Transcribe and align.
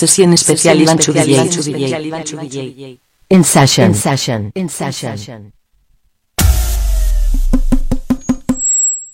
Sesión 0.00 0.32
especial 0.32 0.80
Iván 0.80 0.98
Chubillé. 0.98 1.36
En 3.28 3.44
session. 3.44 3.90
En 4.54 4.70
session. 4.70 5.12
En. 5.34 5.52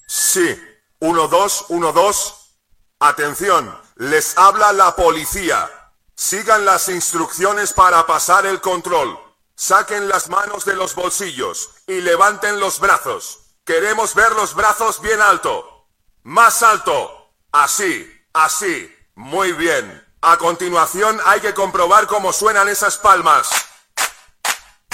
Sí. 0.07 0.57
Uno, 1.01 1.27
dos, 1.27 1.64
uno, 1.71 1.93
dos. 1.93 2.53
Atención. 3.01 3.77
Les 3.97 4.38
habla 4.38 4.72
la 4.72 4.95
policía. 4.95 5.69
Sigan 6.15 6.65
las 6.65 6.89
instrucciones 6.89 7.73
para 7.73 8.07
pasar 8.07 8.47
el 8.47 8.61
control. 8.61 9.19
Saquen 9.57 10.07
las 10.07 10.29
manos 10.31 10.65
de 10.65 10.77
los 10.77 10.95
bolsillos 10.95 11.71
y 11.89 12.01
levanten 12.01 12.61
los 12.61 12.79
brazos. 12.79 13.41
Queremos 13.65 14.15
ver 14.15 14.31
los 14.37 14.55
brazos 14.55 15.03
bien 15.03 15.21
alto. 15.21 15.89
Más 16.23 16.62
alto. 16.62 17.33
Así, 17.51 18.09
así. 18.33 18.89
Muy 19.16 19.51
bien. 19.51 20.05
A 20.29 20.37
continuación 20.39 21.21
hay 21.25 21.39
que 21.39 21.55
comprobar 21.55 22.09
cómo 22.09 22.33
suenan 22.33 22.69
esas 22.69 22.98
palmas. 22.98 23.48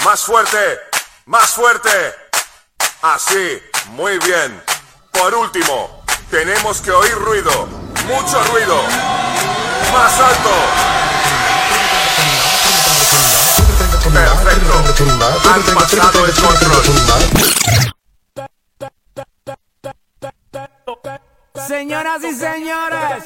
Más 0.05 0.21
fuerte, 0.21 0.79
más 1.25 1.49
fuerte. 1.49 1.89
Así, 3.01 3.59
muy 3.87 4.19
bien. 4.19 4.63
Por 5.11 5.33
último, 5.33 6.03
tenemos 6.29 6.81
que 6.81 6.91
oír 6.91 7.15
ruido, 7.15 7.65
mucho 8.05 8.43
ruido. 8.51 8.79
Más 9.91 10.19
alto. 10.19 10.51
Perfecto. 14.13 14.83
Han 15.49 15.63
pasado 15.73 16.25
el 16.27 16.33
control. 16.35 16.83
Señoras 21.67 22.23
y 22.23 22.35
señores. 22.35 23.23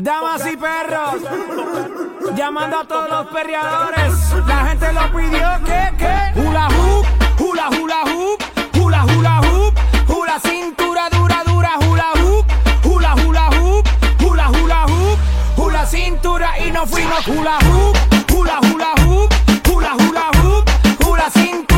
Damas 0.00 0.46
y 0.46 0.56
perros, 0.56 1.22
llamando 2.36 2.80
a 2.80 2.84
todos 2.84 3.08
los 3.08 3.26
perreadores. 3.28 4.12
La 4.46 4.66
gente 4.66 4.92
lo 4.92 5.10
pidió, 5.10 5.48
que, 5.64 5.96
que. 5.96 6.40
Hula 6.40 6.68
hoop, 6.68 7.06
hula 7.40 7.68
hula 7.70 8.02
hoop, 8.04 8.42
hula 8.78 9.04
hula 9.04 9.40
hoop, 9.40 9.74
hula 10.08 10.38
cintura 10.40 11.08
dura 11.10 11.42
dura 11.46 11.78
hula 11.78 12.06
hoop, 12.14 12.46
hula 12.84 13.14
hula 13.14 13.48
hoop, 13.48 13.88
hula 14.22 14.48
hula 14.50 14.84
hoop, 14.86 15.18
hula 15.56 15.86
cintura 15.86 16.58
y 16.58 16.70
no 16.70 16.86
fuimos 16.86 17.26
hula 17.26 17.58
hoop, 17.58 17.96
hula 18.34 18.60
hula 18.60 18.92
hoop, 19.04 19.32
hula 19.72 19.94
hula 19.94 20.30
hoop, 20.42 20.70
hula 21.06 21.30
cintura. 21.30 21.77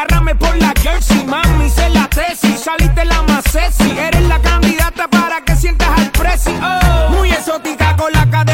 agárrame 0.00 0.34
por 0.34 0.56
la 0.56 0.72
jersey, 0.80 1.24
mami, 1.26 1.68
sé 1.68 1.88
la 1.90 2.08
tesis, 2.08 2.60
saliste 2.60 3.04
la 3.04 3.22
más 3.22 3.44
sexy, 3.44 3.90
eres 3.98 4.26
la 4.28 4.40
candidata 4.40 5.08
para 5.08 5.42
que 5.44 5.54
sientas 5.54 5.88
al 5.98 6.10
presi, 6.10 6.52
oh, 6.62 7.10
muy 7.10 7.30
exótica 7.30 7.96
con 7.96 8.12
la 8.12 8.28
cadena 8.30 8.49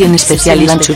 Sesión 0.00 0.14
especial 0.14 0.62
Iván 0.62 0.80
Chu 0.80 0.94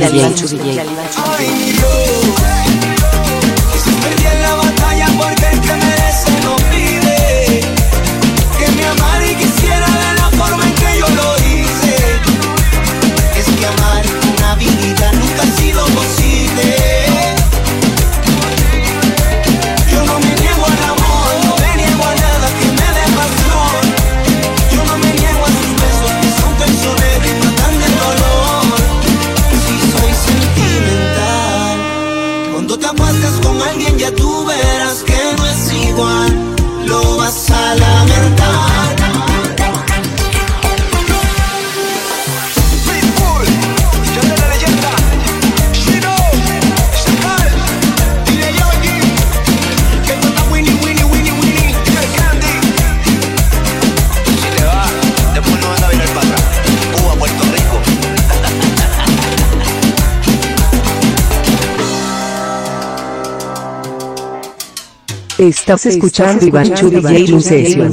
Estás 65.49 65.85
escuchando 65.85 66.47
Iván 66.47 66.73
Chu 66.73 66.89
DJ 66.89 67.39
Session. 67.41 67.93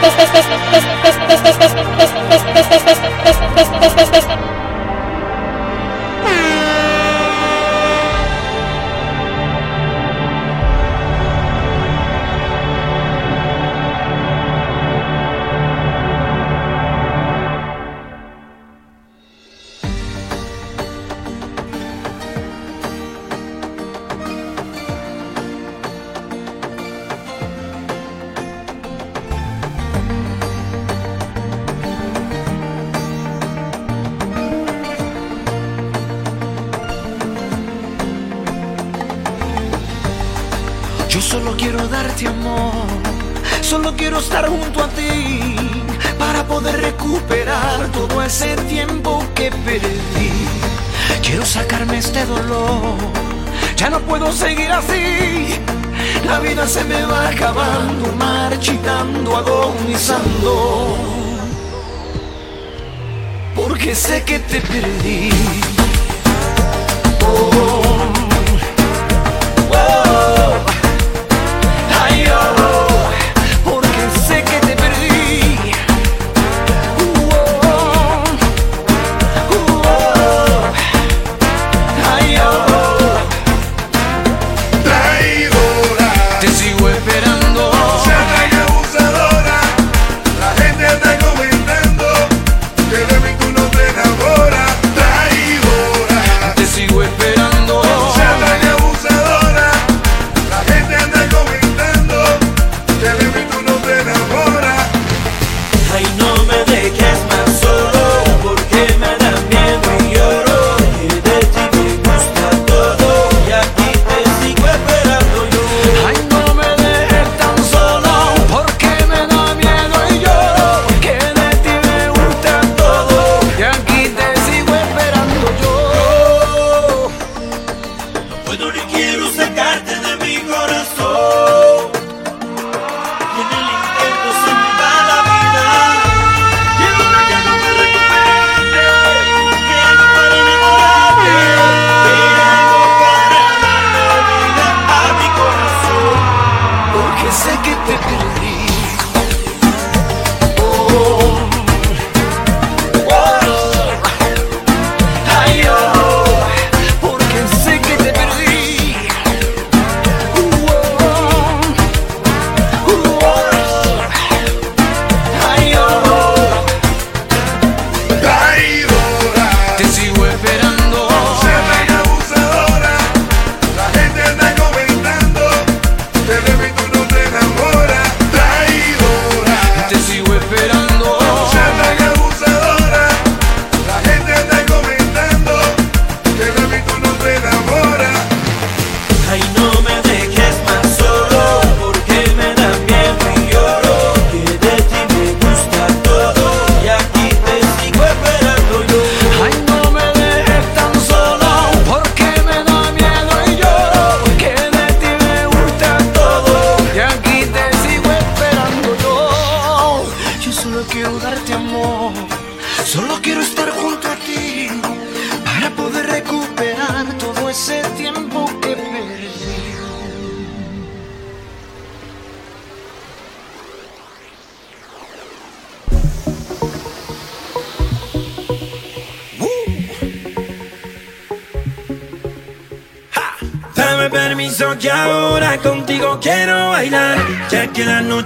This, 0.00 0.19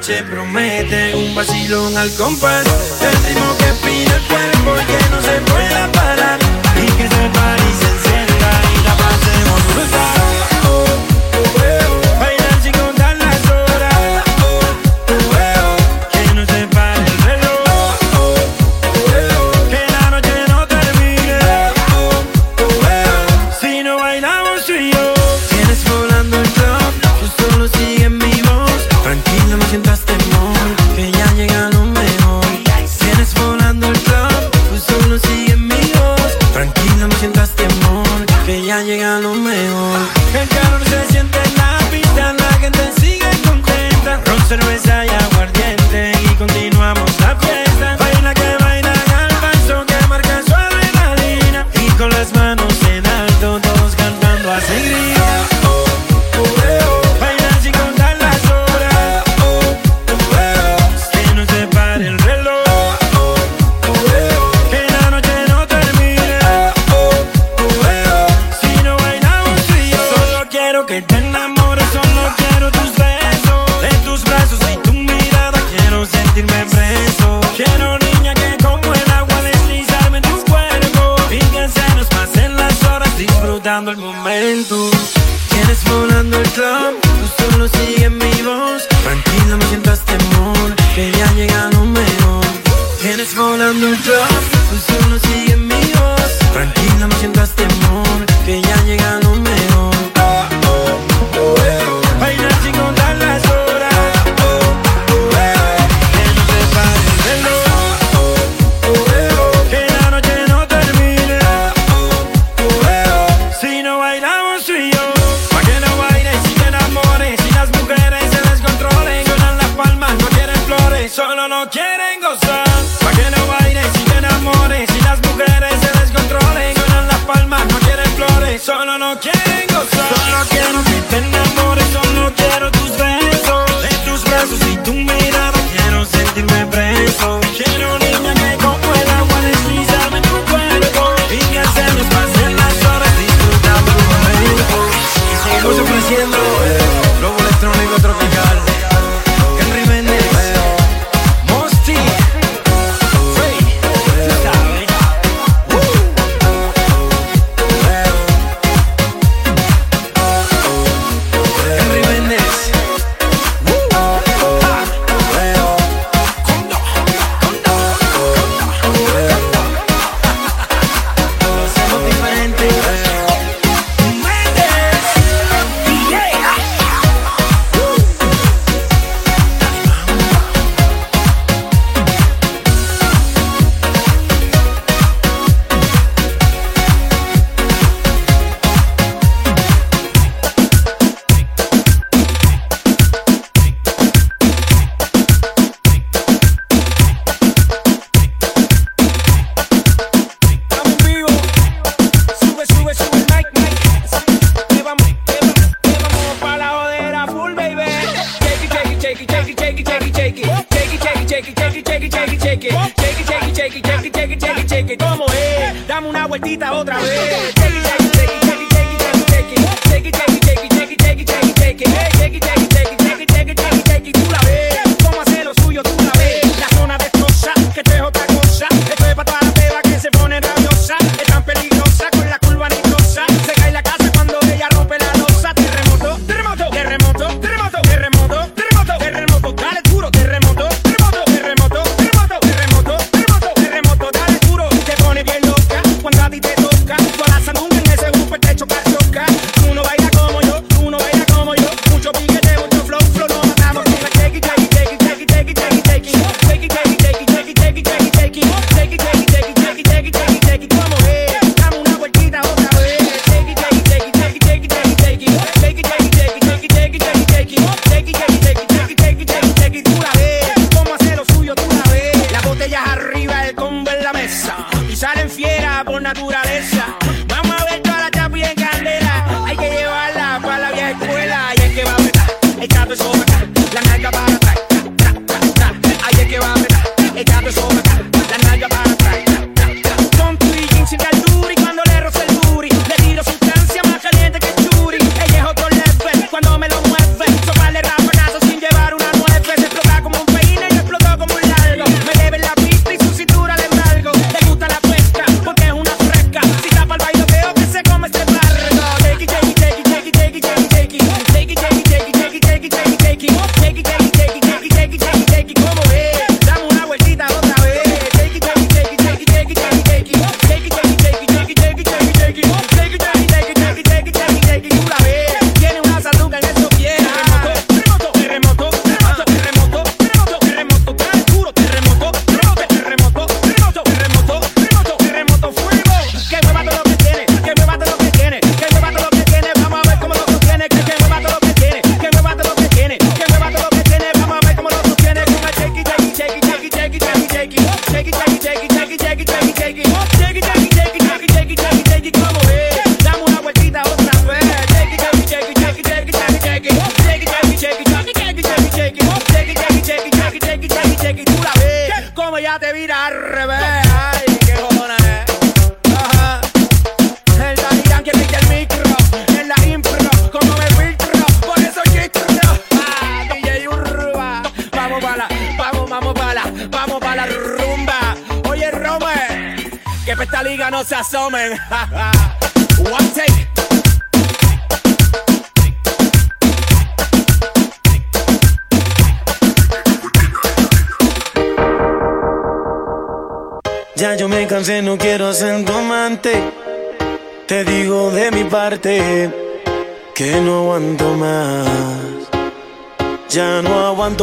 noche 0.07 0.23
promete 0.25 1.15
un 1.15 1.35
vacilón 1.35 1.97
al 1.97 2.13
compás 2.15 2.67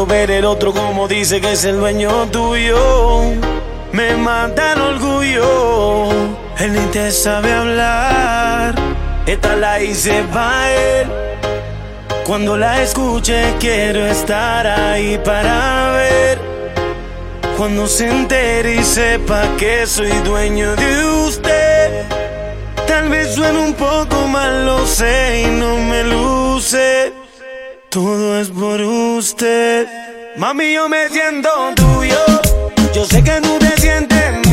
ver 0.06 0.32
el 0.32 0.46
otro 0.46 0.74
como 0.74 1.08
dice 1.08 1.42
que 1.42 1.54
es 1.54 1.64
el 1.66 1.78
dueño 1.78 2.28
tuyo. 2.28 3.22
Me 3.92 4.16
mata 4.16 4.74
el 4.74 4.82
orgullo. 4.82 6.10
Él 6.58 6.74
ni 6.74 6.86
te 6.92 7.12
sabe 7.12 7.52
hablar. 7.52 8.76
Esta 9.26 9.56
la 9.56 9.82
hice 9.82 10.24
para 10.34 10.72
él. 10.72 11.08
Cuando 12.26 12.58
la 12.58 12.82
escuche 12.82 13.56
quiero 13.60 14.06
estar 14.06 14.66
ahí 14.68 15.20
para 15.24 15.92
ver. 15.92 16.40
Cuando 17.58 17.88
se 17.88 18.10
entere 18.10 18.76
y 18.76 18.84
sepa 18.84 19.44
que 19.58 19.86
soy 19.86 20.12
dueño 20.24 20.76
de 20.76 21.06
usted. 21.28 22.06
Tal 22.88 23.10
vez 23.10 23.36
suene 23.36 23.60
un 23.60 23.74
poco 23.74 24.28
mal, 24.28 24.66
lo 24.66 24.86
sé 24.86 25.44
y 25.46 25.52
no 25.52 25.78
me 25.78 26.04
luce. 26.04 27.11
Todo 27.92 28.40
es 28.40 28.48
por 28.48 28.80
usted. 28.80 29.86
Mami, 30.38 30.76
yo 30.76 30.88
me 30.88 31.10
siento 31.10 31.50
tuyo. 31.76 32.24
Yo 32.94 33.06
sé 33.06 33.22
que 33.22 33.42
tú 33.42 33.60
te 33.60 33.82
sientes 33.82 34.51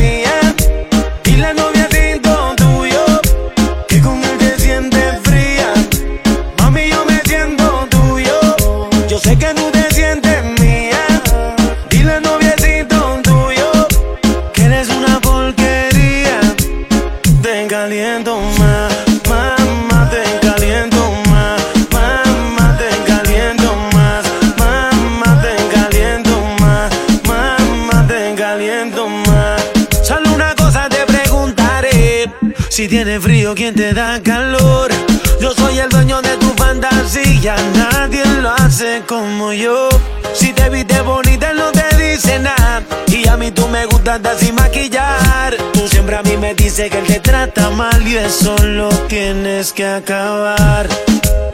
te 33.79 33.93
da 33.93 34.21
calor? 34.21 34.91
Yo 35.39 35.53
soy 35.53 35.79
el 35.79 35.87
dueño 35.87 36.21
de 36.21 36.35
tu 36.35 36.47
fantasía, 36.61 37.55
nadie 37.75 38.25
lo 38.41 38.49
hace 38.49 39.03
como 39.07 39.53
yo. 39.53 39.87
Si 40.33 40.51
te 40.51 40.69
viste 40.69 40.99
bonita, 40.99 41.53
no 41.53 41.71
te 41.71 41.87
dice 41.95 42.39
nada. 42.39 42.83
Y 43.07 43.25
a 43.25 43.37
mí 43.37 43.51
tú 43.51 43.65
me 43.69 43.85
gustas 43.85 44.19
sin 44.37 44.55
maquillar. 44.55 45.55
Tú 45.71 45.87
siempre 45.87 46.17
a 46.17 46.23
mí 46.23 46.35
me 46.35 46.55
dices 46.55 46.89
que 46.91 46.99
él 46.99 47.07
te 47.07 47.21
trata 47.21 47.69
mal 47.69 48.05
y 48.05 48.17
eso 48.17 48.53
lo 48.63 48.89
tienes 49.07 49.71
que 49.71 49.85
acabar. 49.85 50.85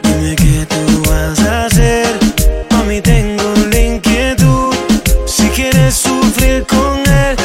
Dime 0.02 0.34
qué 0.34 0.66
tú 0.66 1.02
vas 1.08 1.38
a 1.46 1.66
hacer. 1.66 2.08
A 2.70 2.82
mí 2.88 3.00
tengo 3.02 3.54
la 3.70 3.78
inquietud. 3.78 4.74
Si 5.26 5.48
quieres 5.50 5.94
sufrir 5.94 6.66
con 6.66 6.98
él, 7.06 7.36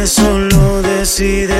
eso 0.00 0.38
lo 0.38 0.80
decides 0.82 1.57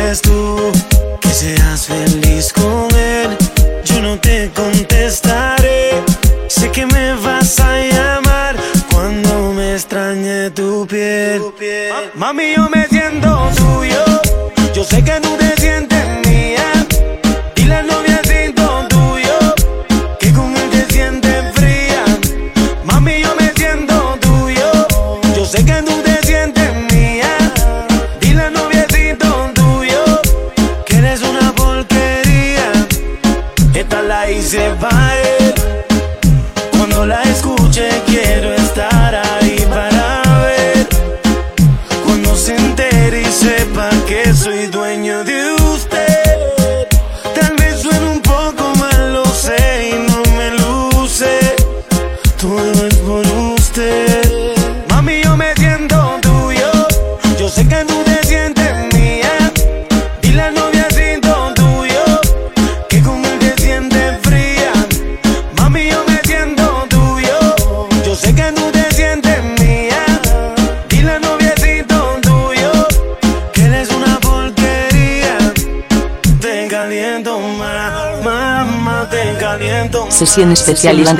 Sesión 80.38 80.53
especial 80.53 81.01
Iván 81.01 81.16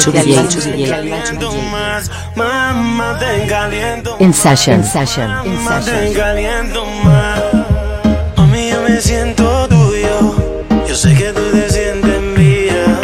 caliento 3.49 4.17
In 4.21 4.33
session. 4.33 4.79
In 4.79 4.85
session. 4.85 5.33
Te 5.43 5.91
session. 5.91 6.15
caliento 6.15 6.87
más. 7.03 7.43
A 8.37 8.47
mí 8.47 8.71
yo 8.71 8.81
me 8.83 9.01
siento 9.01 9.67
tuyo. 9.67 10.37
Yo 10.87 10.95
sé 10.95 11.15
que 11.15 11.33
tú 11.33 11.41
te 11.51 11.69
sientes 11.69 12.23
mía. 12.37 13.01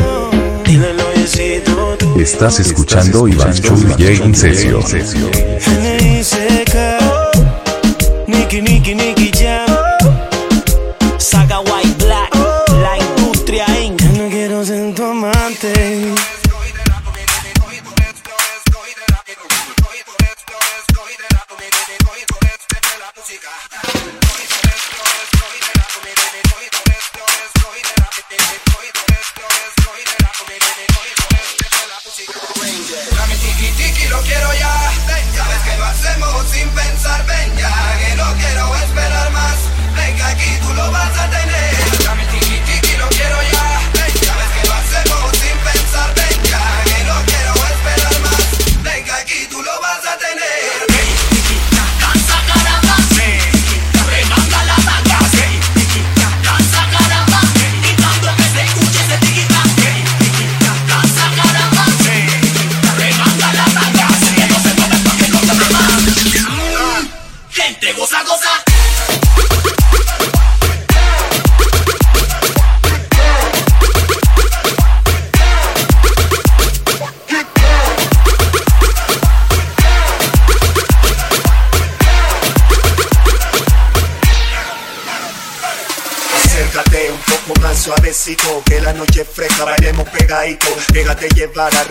Dile 0.65 0.91
al 0.91 0.97
noviecito 0.99 1.97
tuyo. 1.99 2.23
Estás 2.23 2.61
escuchando 2.61 3.27
Iván 3.27 3.53
Chu 3.55 3.75
DJ 3.75 4.23
en 4.23 4.35
sesio. 4.37 4.81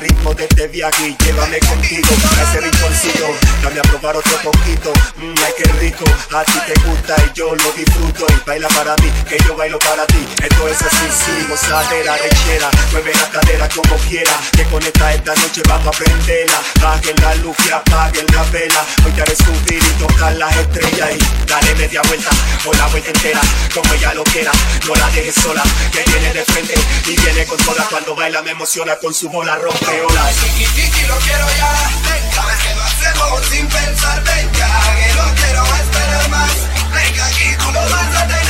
ritmo 0.03 0.33
de 0.33 0.43
este 0.43 0.67
viaje 0.67 1.07
y 1.07 1.23
llévame 1.23 1.59
contigo 1.59 2.09
a 2.37 2.43
ese 2.43 2.61
rinconcito. 2.61 3.27
Dame 3.63 3.79
a 3.79 3.83
probar 3.83 4.17
otro 4.17 4.37
poquito, 4.41 4.91
mmm, 5.17 5.33
ay 5.45 5.53
que 5.57 5.71
rico. 5.79 6.03
A 6.35 6.43
ti 6.43 6.59
te 6.67 6.73
gusta 6.81 7.15
y 7.25 7.37
yo 7.37 7.55
lo 7.55 7.71
disfruto. 7.71 8.25
Y 8.29 8.49
baila 8.49 8.67
para 8.69 8.95
mí, 8.97 9.11
que 9.27 9.37
yo 9.45 9.55
bailo 9.55 9.79
para 9.79 10.05
ti. 10.07 10.27
Esto 10.43 10.67
es 10.67 10.81
así, 10.81 11.07
sí, 11.09 11.45
gozadera, 11.47 12.17
rechera. 12.17 12.69
Mueve 12.91 13.13
la 13.13 13.29
cadera 13.29 13.69
como 13.69 13.95
quiera. 14.09 14.31
Te 14.51 14.63
conecta 14.65 15.13
esta 15.13 15.35
noche, 15.35 15.61
vamos 15.67 15.87
a 15.87 15.91
prenderla. 15.91 16.59
Paguen 16.81 17.15
la 17.21 17.35
luz 17.35 17.55
y 17.65 17.71
apaguen 17.71 18.25
la 18.33 18.43
vela. 18.51 18.85
Hoy 19.05 19.11
te 19.11 19.21
haré 19.21 19.35
subir 19.35 19.81
y 19.83 20.03
tocar 20.03 20.33
las 20.35 20.55
estrellas. 20.57 21.09
Y 21.15 21.45
dale 21.47 21.75
media 21.75 22.01
vuelta 22.07 22.29
o 22.65 22.73
la 22.73 22.87
vuelta 22.87 23.09
entera, 23.09 23.41
como 23.73 23.93
ella 23.93 24.13
lo 24.13 24.23
quiera. 24.25 24.51
No 24.87 24.95
la 24.95 25.09
dejes 25.11 25.35
sola, 25.35 25.63
que 25.91 26.03
viene 26.11 26.33
de 26.33 26.43
frente 26.45 26.75
y 27.07 27.15
viene 27.21 27.45
con 27.45 27.57
toda. 27.57 27.87
Cuando 27.89 28.15
baila 28.15 28.41
me 28.41 28.51
emociona 28.51 28.95
con 28.97 29.13
su 29.13 29.29
bola 29.29 29.55
rompe 29.55 30.02
celular. 30.03 30.33
Chiqui, 30.33 30.65
chiqui, 30.65 31.05
lo 31.07 31.15
quiero 31.17 31.47
ya. 31.57 31.71
Venga, 32.03 32.43
que 32.61 32.75
lo 32.75 32.83
hacemos 32.83 33.45
sin 33.47 33.67
pensar. 33.67 34.23
Venga, 34.23 34.67
que 34.95 35.13
no 35.13 35.35
quiero 35.35 35.63
esperar 35.63 36.29
más. 36.29 36.51
Venga, 36.93 37.25
aquí 37.25 37.55
tú 37.57 37.71
lo 37.71 37.81
vas 37.89 38.15
a 38.15 38.27
tener. 38.27 38.42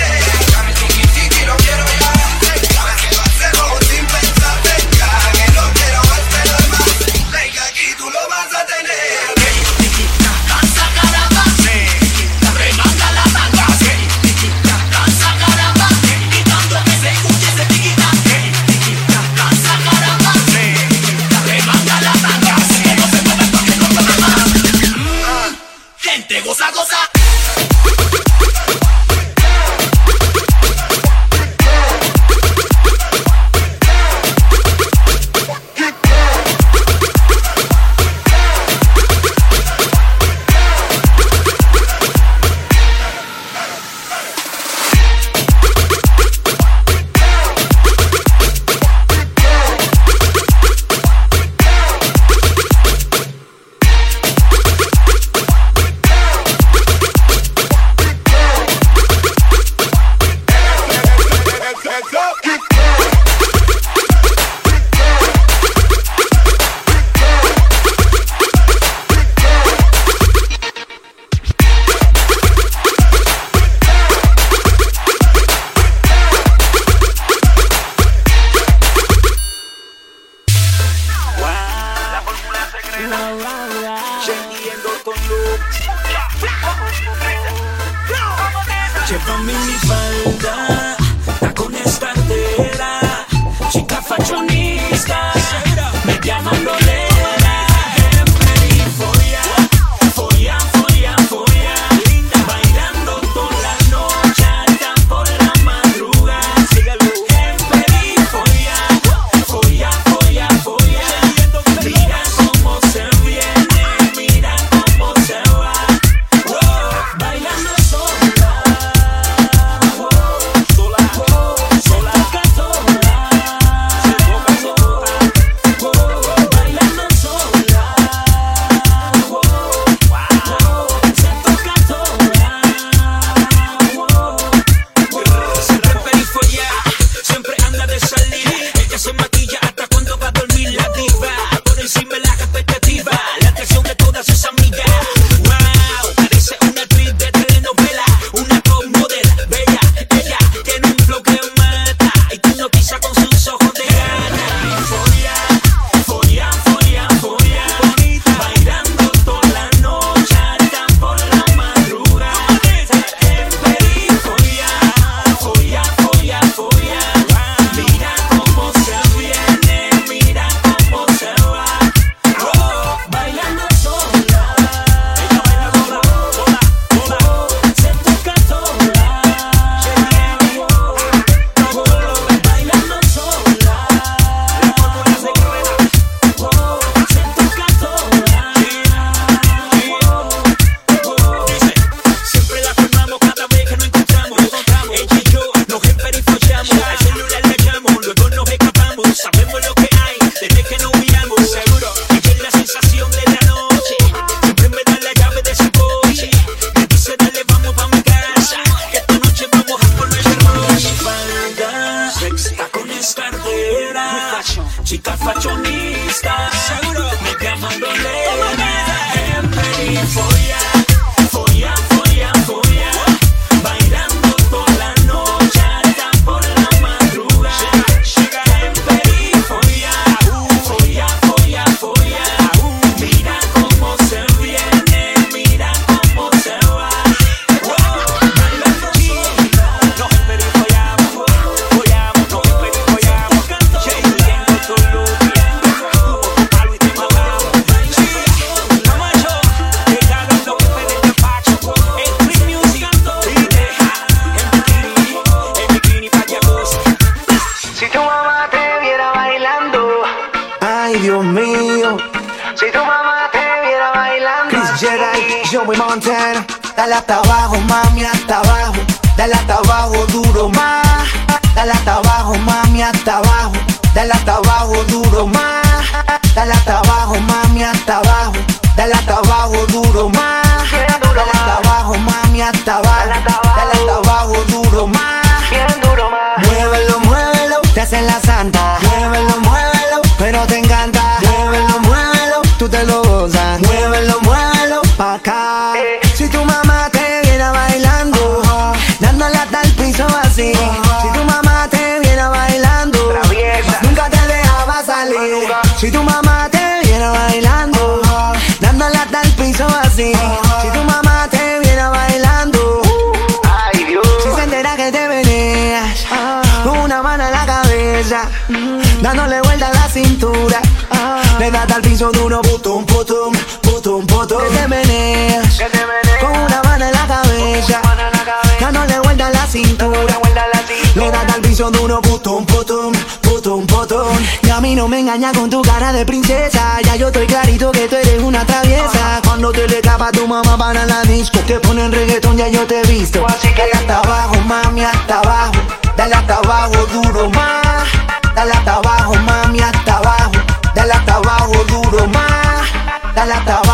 Estoy 337.23 337.27
clarito 337.27 337.71
que 337.71 337.87
tú 337.87 337.95
eres 337.95 338.21
una 338.21 338.45
traviesa. 338.45 339.21
Cuando 339.23 339.51
te 339.51 339.67
le 339.67 339.79
escapa 339.79 340.11
tu 340.11 340.27
mamá 340.27 340.57
para 340.57 340.85
la 340.85 341.01
disco, 341.03 341.39
te 341.39 341.59
ponen 341.59 341.91
reggaetón, 341.91 342.37
ya 342.37 342.47
yo 342.47 342.65
te 342.65 342.81
he 342.81 342.83
visto. 342.83 343.25
Así 343.27 343.49
que 343.53 343.63
hasta 343.73 343.99
abajo, 343.99 344.35
mami, 344.45 344.83
hasta 344.83 345.19
abajo. 345.19 345.53
Dale 345.95 346.15
hasta 346.15 346.35
abajo, 346.35 346.85
duro 346.87 347.29
más. 347.29 347.87
Dale 348.35 348.51
hasta 348.51 348.75
abajo, 348.75 349.15
mami, 349.15 349.59
hasta 349.59 349.97
abajo. 349.97 350.31
Dale 350.75 350.93
hasta 350.93 351.15
abajo, 351.15 351.63
duro 351.67 352.07
más. 352.07 352.67
Dale 353.15 353.33
hasta 353.33 353.57
abajo, 353.57 353.72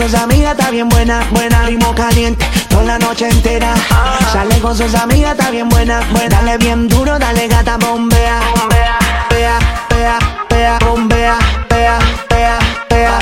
sus 0.00 0.14
amigas, 0.14 0.52
está 0.58 0.70
bien 0.70 0.88
buena, 0.88 1.20
buena, 1.30 1.62
ritmo 1.64 1.94
caliente, 1.94 2.46
toda 2.68 2.84
la 2.84 2.98
noche 2.98 3.28
entera. 3.28 3.74
Sale 4.32 4.58
con 4.60 4.74
sus 4.76 4.94
amigas, 4.94 5.32
está 5.32 5.50
bien 5.50 5.68
buena, 5.68 6.00
buena. 6.12 6.36
Dale 6.36 6.56
bien 6.58 6.88
duro, 6.88 7.18
dale 7.18 7.48
gata, 7.48 7.76
bombea. 7.76 8.40
Bombea, 8.56 8.98
pea, 9.28 9.58
pea, 9.88 10.18
pea, 10.48 10.78
bombea, 10.78 11.38
pea, 11.68 11.98
pea, 12.28 12.58
pea. 12.88 13.18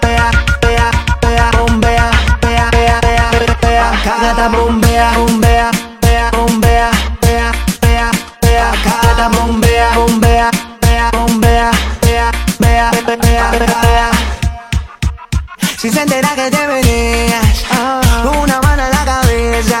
Pea, 0.00 0.30
pea, 0.60 0.90
pea, 1.20 1.50
bombea, 1.58 2.10
pea, 2.40 2.70
pea, 2.70 3.00
pea. 3.60 3.92
Gata, 4.22 4.48
bombea, 4.48 4.81
Si 15.82 15.90
se 15.90 16.02
entera 16.02 16.28
que 16.36 16.48
te 16.48 16.64
venías 16.64 17.64
Con 18.22 18.38
una 18.38 18.60
mano 18.60 18.84
en 18.84 18.90
la 18.92 19.04
cabeza 19.04 19.80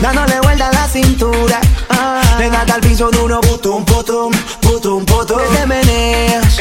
Dándole 0.00 0.40
vuelta 0.40 0.66
a 0.66 0.72
la 0.72 0.88
cintura. 0.88 1.60
Le 2.40 2.50
das 2.50 2.68
al 2.68 2.80
piso 2.80 3.08
duro 3.08 3.40
Putum, 3.40 3.84
putum, 3.84 4.32
putum, 4.60 5.04
putum. 5.04 5.38
Que 5.38 5.58
te 5.58 5.66
meneas 5.68 6.60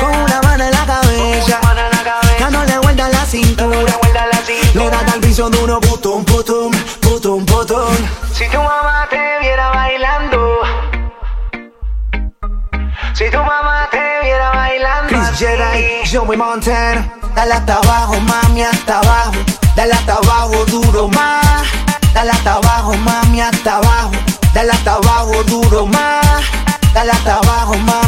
Con 0.00 0.16
una 0.16 0.42
mano 0.42 0.64
en 0.64 0.70
la 0.72 0.84
cabeza 0.84 1.60
Dándole 2.40 2.78
vuelta 2.78 3.06
a 3.06 3.08
la 3.08 3.24
cintura. 3.24 3.96
Le 4.74 4.90
das 4.90 5.14
al 5.14 5.20
piso 5.20 5.48
duro 5.48 5.78
Putum, 5.78 6.24
putum, 6.24 6.72
putum, 7.00 7.46
putum. 7.46 7.94
Si 8.34 8.48
tu 8.48 8.58
mamá 8.58 9.06
te 9.10 9.38
viera 9.42 9.68
bailando 9.68 10.58
si 13.14 13.30
tu 13.30 13.36
mamá 13.36 13.88
Jedi, 15.34 16.04
Joey 16.04 16.36
Montana 16.36 17.22
Dale 17.34 17.54
hasta 17.54 17.76
abajo, 17.76 18.20
mami, 18.20 18.62
hasta 18.62 18.98
abajo. 18.98 19.32
Dale 19.74 19.92
hasta 19.94 20.14
abajo, 20.14 20.64
duro 20.66 21.08
más. 21.08 21.66
Dale 22.12 22.30
hasta 22.30 22.54
abajo, 22.54 22.94
mami, 22.98 23.40
hasta 23.40 23.76
abajo. 23.76 24.10
Dale 24.52 24.70
hasta 24.72 24.94
abajo, 24.94 25.42
duro 25.44 25.86
más. 25.86 26.44
Dale 26.92 27.10
hasta 27.10 27.36
abajo, 27.36 27.74
mami, 27.78 28.01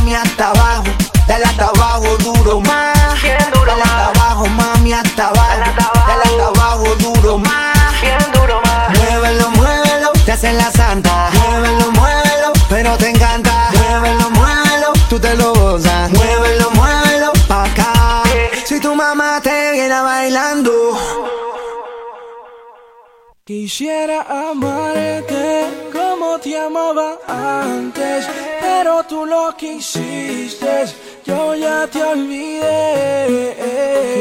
Quisiera 23.45 24.23
amarte 24.23 25.67
como 25.93 26.39
te 26.39 26.59
amaba 26.59 27.19
antes, 27.29 28.27
pero 28.63 29.05
tú 29.05 29.27
lo 29.27 29.55
que 29.59 29.75
hiciste, 29.75 30.87
yo 31.27 31.55
ya 31.55 31.87
te 31.87 32.03
olvidé. 32.03 33.57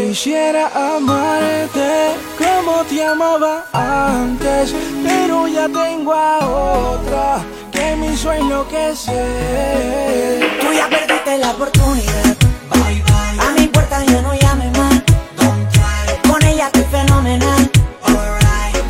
Quisiera 0.09 0.67
amarte 0.95 2.11
como 2.37 2.83
te 2.83 3.05
amaba 3.05 3.65
antes, 3.71 4.75
pero 5.01 5.47
ya 5.47 5.69
tengo 5.69 6.13
a 6.13 6.39
otra 6.45 7.41
que 7.71 7.95
me 7.95 8.11
hizo 8.11 8.33
enloquecer. 8.33 9.15
Tú 10.59 10.73
ya 10.73 10.89
perdiste 10.89 11.37
la 11.37 11.51
oportunidad. 11.51 12.42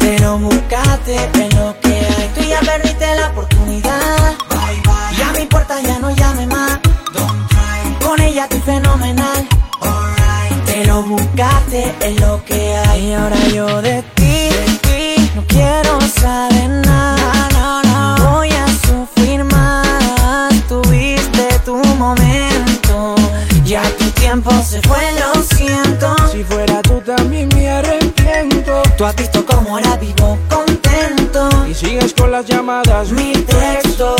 Pero 0.04 0.38
buscate 0.38 1.16
en 1.34 1.50
lo 1.56 1.74
que 1.80 1.94
hay. 1.94 2.30
Tú 2.36 2.42
ya 2.44 2.60
perdiste 2.60 3.16
la 3.16 3.30
oportunidad. 3.30 4.36
Bye, 4.50 4.82
bye. 4.84 5.18
Y 5.18 5.22
a 5.22 5.32
mi 5.40 5.46
puerta 5.46 5.80
ya 5.80 5.98
no 6.00 6.12
llame 6.12 6.46
más. 6.46 6.78
Don't 7.14 7.48
try. 7.48 8.06
Con 8.06 8.20
ella 8.20 8.44
estoy 8.44 8.60
fenomenal. 8.60 9.48
Alright. 9.80 10.66
Pero 10.66 11.04
buscate 11.04 11.96
en 12.02 12.20
lo 12.20 12.44
que 12.44 12.76
hay. 12.76 13.08
Y 13.08 13.14
ahora 13.14 13.38
yo 13.48 13.82
de 13.82 14.04
ti, 14.16 14.50
de 14.50 14.80
ti 14.82 15.32
no 15.36 15.46
quiero 15.48 16.02
saber 16.02 16.70
nada. 16.86 17.50
No, 17.54 17.82
no, 17.84 18.18
no. 18.18 18.32
Voy 18.34 18.50
a 18.50 18.68
sufrir 18.86 19.46
más. 19.46 20.54
Tuviste 20.68 21.48
tu 21.64 21.78
momento. 21.78 23.16
Ya 23.64 23.84
tu 23.98 24.10
tiempo 24.12 24.52
se 24.70 24.82
fue, 24.82 25.00
lo 25.14 25.42
siento. 25.42 26.14
Si 26.30 26.44
fuera 26.44 26.82
tú 26.82 27.00
también 27.00 27.48
me 27.56 27.70
arrepiento. 27.70 28.83
Tú 29.04 29.08
has 29.08 29.16
visto 29.18 29.46
cómo 29.46 29.72
ahora 29.72 29.98
vivo 29.98 30.38
contento. 30.48 31.50
Y 31.70 31.74
sigues 31.74 32.14
con 32.14 32.32
las 32.32 32.46
llamadas, 32.46 33.12
Mil 33.12 33.46
textos. 33.46 34.16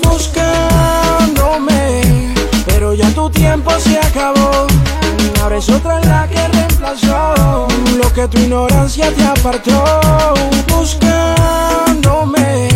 buscándome. 0.00 2.02
Pero 2.64 2.94
ya 2.94 3.10
tu 3.10 3.28
tiempo 3.30 3.72
se 3.80 3.98
acabó. 3.98 4.68
Ahora 5.42 5.56
es 5.56 5.68
otra 5.68 5.98
la 6.02 6.28
que 6.28 6.46
reemplazó 6.46 7.66
lo 7.96 8.12
que 8.12 8.28
tu 8.28 8.38
ignorancia 8.38 9.12
te 9.12 9.24
apartó. 9.24 9.82
Buscándome. 10.68 12.68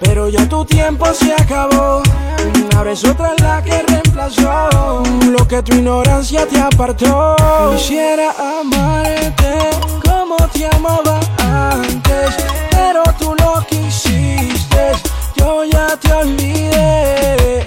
Pero 0.00 0.28
ya 0.28 0.48
tu 0.48 0.64
tiempo 0.64 1.06
se 1.14 1.32
acabó. 1.32 2.02
Ahora 2.76 2.90
es 2.90 3.04
otra 3.04 3.32
la 3.38 3.62
que 3.62 3.80
reemplazó 3.80 5.04
lo 5.24 5.46
que 5.46 5.62
tu 5.62 5.76
ignorancia 5.76 6.48
te 6.48 6.60
apartó. 6.60 7.36
Quisiera 7.76 8.34
amarte 8.60 10.09
como 10.30 10.46
te 10.50 10.64
amaba 10.64 11.18
antes, 11.38 12.36
pero 12.70 13.02
tú 13.18 13.34
no 13.34 13.66
quisiste, 13.66 14.92
yo 15.34 15.64
ya 15.64 15.96
te 15.96 16.12
olvidé. 16.12 17.66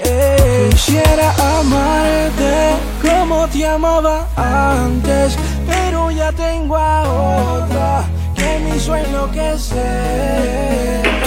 Quisiera 0.72 1.34
amarte 1.58 2.78
como 3.02 3.50
te 3.50 3.68
amaba 3.68 4.30
antes, 4.38 5.36
pero 5.68 6.10
ya 6.10 6.32
tengo 6.32 6.78
a 6.78 7.04
otra 7.04 8.06
que 8.34 8.60
me 8.60 8.78
hizo 8.78 8.96
enloquecer. 8.96 9.82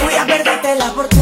Voy 0.03 0.15
a 0.15 0.25
perderte 0.25 0.75
la 0.75 0.91
oportunidad 0.91 1.16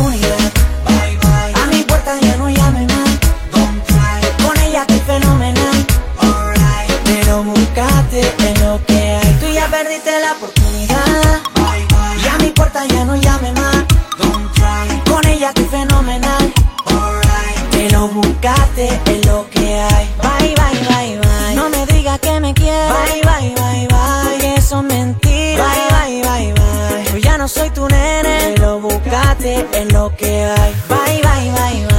perdiste 9.96 10.20
la 10.20 10.34
oportunidad. 10.34 11.42
Bye, 11.56 11.86
bye. 11.88 12.24
Ya 12.24 12.38
mi 12.40 12.50
puerta 12.52 12.86
ya 12.86 13.06
no 13.06 13.16
llame 13.16 13.52
más. 13.54 13.86
Don't 14.18 14.52
try. 14.54 15.12
Con 15.12 15.26
ella 15.28 15.50
estoy 15.50 15.66
fenomenal. 15.66 16.54
Alright. 16.86 17.70
Te 17.72 17.90
lo 17.92 18.08
buscaste, 18.10 19.02
es 19.06 19.26
lo 19.26 19.48
que 19.50 19.80
hay. 19.80 20.10
Bye, 20.22 20.56
bye, 20.56 20.88
bye, 20.90 21.20
bye. 21.20 21.56
No 21.56 21.70
me 21.70 21.86
digas 21.86 22.20
que 22.20 22.40
me 22.40 22.54
quieres. 22.54 22.92
Bye, 22.92 23.22
bye, 23.22 23.56
bye, 23.56 23.88
bye. 23.88 24.56
Eso 24.56 24.80
es 24.80 24.86
mentira. 24.86 25.64
Bye, 25.64 26.22
bye, 26.22 26.30
bye, 26.30 26.54
bye. 26.54 27.12
Yo 27.12 27.18
ya 27.18 27.38
no 27.38 27.48
soy 27.48 27.70
tu 27.70 27.88
nene. 27.88 28.54
Te 28.56 28.58
lo 28.62 28.80
buscaste, 28.80 29.68
es 29.72 29.94
lo 29.94 30.16
que 30.16 30.46
hay. 30.46 30.74
Bye, 30.90 31.22
bye, 31.22 31.52
bye, 31.52 31.86
bye. 31.88 31.95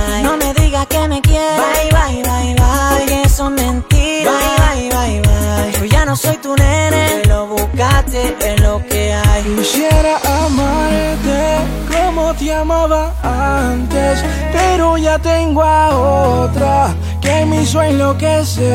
es 8.40 8.60
lo 8.60 8.84
que 8.86 9.12
hay. 9.12 9.42
Quisiera 9.56 10.18
amarte 10.44 11.58
como 11.92 12.34
te 12.34 12.52
amaba 12.52 13.12
antes, 13.22 14.22
pero 14.52 14.96
ya 14.98 15.18
tengo 15.18 15.62
a 15.62 15.96
otra 16.44 16.94
que 17.20 17.46
me 17.46 17.62
hizo 17.62 17.82
enloquecer. 17.82 18.66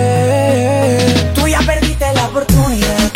Tú 1.33 1.47
ya 1.47 1.59
perdiste 1.59 2.13
la 2.13 2.25
oportunidad 2.25 3.10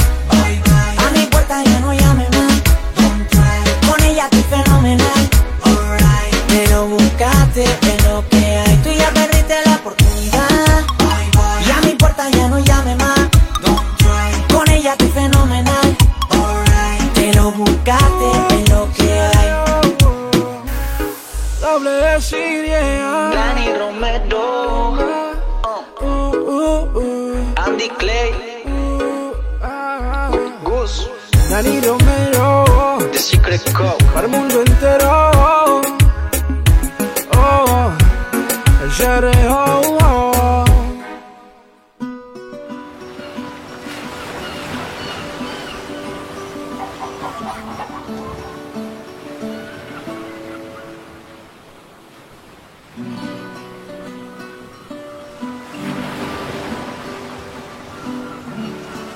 Danny 27.85 27.97
Clay, 27.99 28.31
uh, 28.65 29.33
ah, 29.61 30.31
ah. 30.31 30.59
Goose, 30.63 31.07
Danny 31.51 31.79
Romero, 31.81 32.97
The 33.11 33.19
Secret 33.19 33.61
Code, 33.73 34.03
para 34.11 34.25
el 34.25 34.31
mundo 34.31 34.63
entero. 34.63 35.34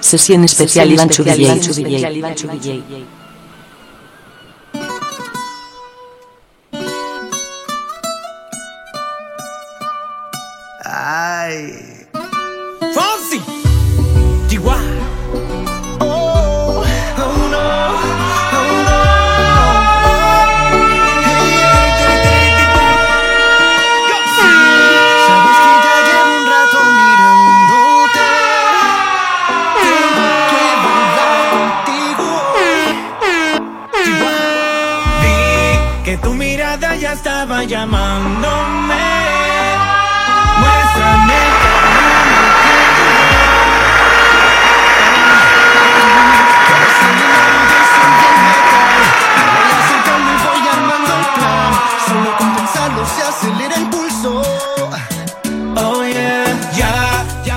Sesión 0.10 0.43
especial 0.43 0.91
Iván 0.91 1.07
Chubillé. 1.07 1.45
Ay. 10.84 11.89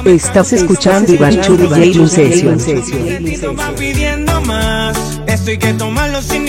Estás 0.04 0.52
escuchando 0.52 1.12
Iván 1.12 1.40
Churi 1.40 1.68
y 1.82 1.94
Lucesio. 1.94 2.56
Estoy 5.26 5.58
que 5.58 5.72
tomarlo 5.74 6.20
sin 6.22 6.48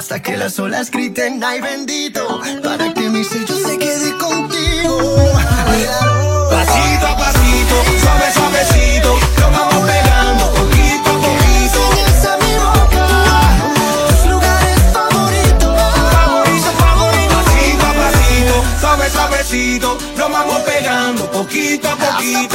Hasta 0.00 0.22
que 0.22 0.34
las 0.34 0.58
olas 0.58 0.90
griten, 0.90 1.44
ay 1.44 1.60
bendito. 1.60 2.40
Para 2.64 2.94
que 2.94 3.10
mi 3.10 3.22
sello 3.22 3.54
se 3.54 3.76
quede 3.76 4.16
contigo. 4.16 4.96
Pasito 6.50 7.06
a 7.06 7.16
pasito, 7.18 7.74
suave 8.00 8.32
suavecito, 8.32 9.18
lo 9.40 9.50
vamos 9.50 9.90
pegando 9.90 10.44
poquito 10.54 11.10
a 11.10 11.18
poquito. 11.20 11.80
Esa 12.08 12.38
mi 12.38 12.54
boca, 12.64 13.04
tus 14.08 14.30
lugares 14.30 14.80
favoritos. 14.90 15.74
Favorito, 16.14 16.70
favorito, 16.78 17.34
pasito 17.36 17.84
a 17.84 17.92
pasito, 17.92 18.54
suave 18.80 19.10
suavecito, 19.10 19.98
lo 20.16 20.30
vamos 20.30 20.60
pegando 20.60 21.30
poquito 21.30 21.88
a 21.90 21.96
poquito. 21.96 22.49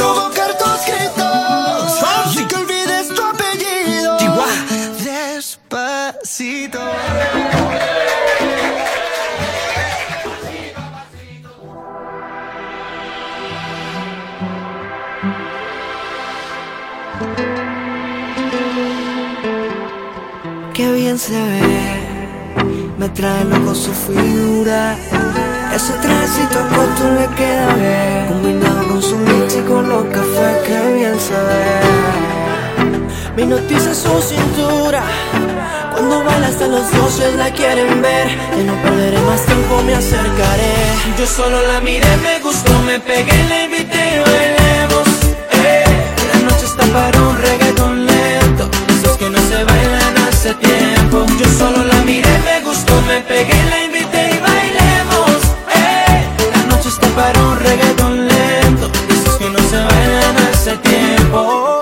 Hasta 36.66 36.68
los 36.68 36.90
dioses 36.90 37.34
la 37.36 37.50
quieren 37.50 38.02
ver. 38.02 38.28
Que 38.50 38.64
no 38.64 38.74
perderé 38.82 39.18
más 39.20 39.44
tiempo, 39.46 39.82
me 39.82 39.94
acercaré. 39.94 40.74
Yo 41.18 41.26
solo 41.26 41.62
la 41.66 41.80
miré, 41.80 42.16
me 42.18 42.40
gustó, 42.40 42.72
me 42.82 42.98
pegué, 43.00 43.44
la 43.48 43.64
invité 43.64 44.22
bailemos. 44.24 45.06
Eh, 45.52 45.84
La 46.32 46.40
noche 46.40 46.66
está 46.66 46.84
para 46.92 47.20
un 47.20 47.36
reggaetón 47.36 48.06
lento, 48.06 48.68
esos 48.88 49.16
que 49.16 49.30
no 49.30 49.38
se 49.48 49.64
bailan 49.64 50.16
hace 50.28 50.54
tiempo. 50.54 51.26
Yo 51.38 51.46
solo 51.58 51.84
la 51.84 52.00
miré, 52.02 52.38
me 52.44 52.60
gustó, 52.64 53.00
me 53.02 53.20
pegué, 53.20 53.58
la 53.70 53.84
invité 53.84 54.30
y 54.34 54.38
bailemos. 54.38 55.38
Eh, 55.74 56.26
La 56.54 56.62
noche 56.74 56.88
está 56.88 57.08
para 57.08 57.38
un 57.40 57.58
reggaetón 57.60 58.26
lento, 58.28 58.90
esos 59.08 59.36
que 59.38 59.48
no 59.50 59.58
se 59.70 59.76
bailan 59.76 60.36
hace 60.52 60.76
tiempo. 60.78 61.75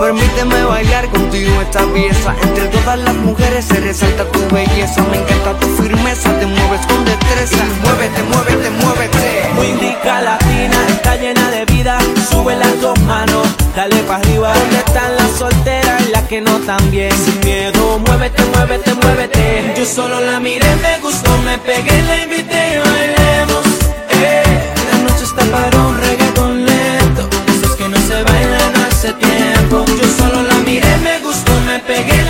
Permíteme 0.00 0.64
bailar 0.64 1.10
contigo 1.10 1.60
esta 1.60 1.84
pieza. 1.92 2.34
Entre 2.42 2.68
todas 2.68 2.98
las 2.98 3.14
mujeres 3.16 3.66
se 3.66 3.80
resalta 3.80 4.24
tu 4.32 4.40
belleza. 4.54 5.02
Me 5.10 5.18
encanta 5.18 5.58
tu 5.60 5.68
firmeza, 5.76 6.30
te 6.38 6.46
mueves 6.46 6.86
con 6.86 7.04
destreza. 7.04 7.62
Muévete, 7.84 8.22
muévete, 8.22 8.70
muévete. 8.70 9.50
Muy 9.54 9.72
rica 9.74 10.00
está 10.88 11.16
llena 11.16 11.50
de 11.50 11.64
vida. 11.66 11.98
Sube 12.30 12.56
las 12.56 12.80
dos 12.80 12.98
manos, 13.00 13.46
dale 13.76 13.96
para 14.04 14.20
arriba. 14.20 14.54
¿Dónde 14.54 14.78
están 14.78 15.16
las 15.16 15.30
solteras 15.38 16.02
y 16.08 16.10
las 16.12 16.22
que 16.24 16.40
no 16.40 16.58
tan 16.60 16.90
bien? 16.90 17.12
Sin 17.12 17.38
miedo, 17.40 17.98
muévete, 18.06 18.42
muévete, 18.54 18.94
muévete. 18.94 19.74
Yo 19.76 19.84
solo 19.84 20.20
la 20.20 20.40
miré, 20.40 20.76
me 20.76 20.98
gustó, 21.00 21.30
me 21.38 21.58
pegué, 21.58 22.02
la 22.02 22.22
invité 22.24 22.74
y 22.74 22.78
bailemos. 22.78 23.64
Eh, 24.10 24.42
La 24.92 24.98
noche 24.98 25.24
está 25.24 25.44
para 25.44 25.78
un 25.78 25.98
yo 29.86 30.08
solo 30.18 30.42
la 30.42 30.54
miré, 30.66 30.96
me 30.98 31.18
gustó, 31.20 31.52
me 31.66 31.78
pegué, 31.80 32.22
la 32.24 32.29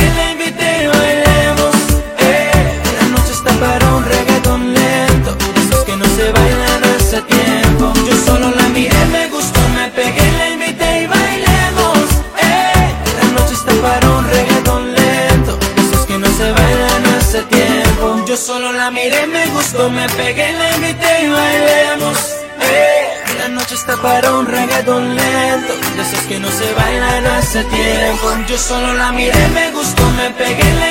solo 18.41 18.71
la 18.71 18.89
miré, 18.89 19.27
me 19.27 19.45
gustó, 19.47 19.89
me 19.89 20.07
pegué, 20.09 20.51
la 20.53 20.75
invité 20.75 21.23
y 21.23 21.29
bailemos. 21.29 22.17
Eh, 22.59 23.07
La 23.37 23.47
noche 23.49 23.75
está 23.75 23.95
para 24.01 24.33
un 24.33 24.45
reggaetón 24.47 25.15
lento. 25.15 25.73
De 25.95 26.01
esos 26.01 26.19
que 26.27 26.39
no 26.39 26.49
se 26.49 26.73
bailan 26.73 27.25
hace 27.27 27.63
tiempo. 27.65 28.27
yo 28.47 28.57
solo 28.57 28.93
la 28.95 29.11
miré, 29.11 29.47
me 29.49 29.71
gustó, 29.71 30.03
me 30.11 30.29
pegué, 30.31 30.73
la 30.75 30.90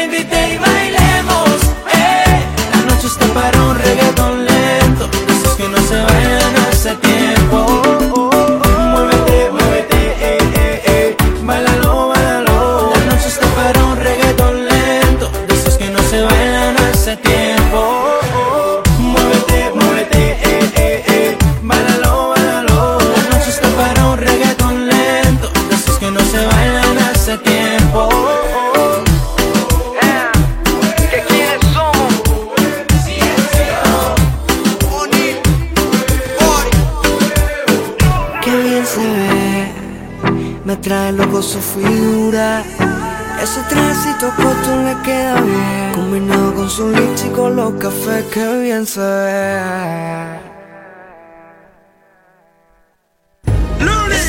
cafés, 47.79 48.25
qué 48.33 48.59
bien 48.63 48.87
se 48.87 49.01
ve. 49.01 50.51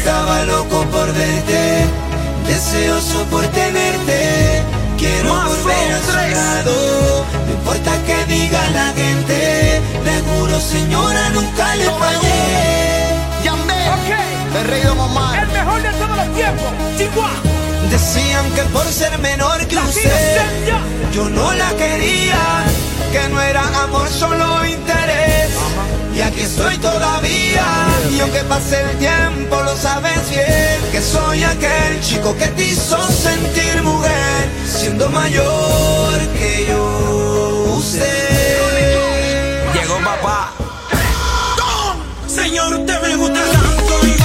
Estaba 0.02 0.44
loco 0.46 0.84
por 0.86 1.14
verte, 1.14 1.86
deseoso 2.48 3.24
por 3.26 3.46
tenerte. 3.48 4.64
Quiero 4.98 5.34
volver 5.34 5.94
a 5.94 6.00
su 6.08 6.18
lado, 6.36 7.26
no 7.46 7.52
importa 7.52 7.92
que 8.06 8.26
diga 8.26 8.62
la 8.72 8.88
gente. 8.94 9.82
Le 10.04 10.22
juro, 10.22 10.60
señora, 10.60 11.30
nunca 11.30 11.76
le 11.76 11.86
fallé. 11.86 12.62
el 14.60 14.68
rey 14.68 14.82
de 14.82 14.94
mamá. 14.94 15.42
El 15.42 15.48
mejor 15.50 15.82
de 15.82 15.92
todos 15.92 16.18
los 16.18 16.36
tiempos. 16.36 16.72
Chihuahua. 16.98 17.52
Decían 17.92 18.52
que 18.56 18.62
por 18.74 18.86
ser 18.86 19.18
menor 19.20 19.66
que 19.68 19.78
usted, 19.78 20.42
yo 21.14 21.30
no 21.30 21.52
la 21.54 21.70
quería, 21.72 22.64
que 23.12 23.28
no 23.30 23.42
era 23.42 23.84
amor, 23.84 24.08
solo 24.10 24.66
interés. 24.66 25.52
Y 26.16 26.22
aquí 26.22 26.42
estoy 26.42 26.78
todavía, 26.78 27.66
y 28.12 28.20
aunque 28.20 28.42
pase 28.44 28.82
el 28.82 28.98
tiempo, 28.98 29.62
lo 29.64 29.76
sabes 29.76 30.30
bien, 30.30 30.92
que 30.92 31.02
soy 31.02 31.44
aquel 31.44 32.02
chico 32.02 32.36
que 32.36 32.48
te 32.48 32.64
hizo 32.66 32.98
sentir 33.12 33.82
mujer, 33.84 34.50
siendo 34.66 35.10
mayor 35.10 36.20
que 36.38 36.66
yo. 36.70 37.76
Usted 37.78 38.32
Llegó 39.74 39.98
papá. 40.04 40.52
Señor, 42.28 42.74
usted 42.76 43.02
me 43.02 43.16
gusta 43.16 43.42
tanto 43.52 44.21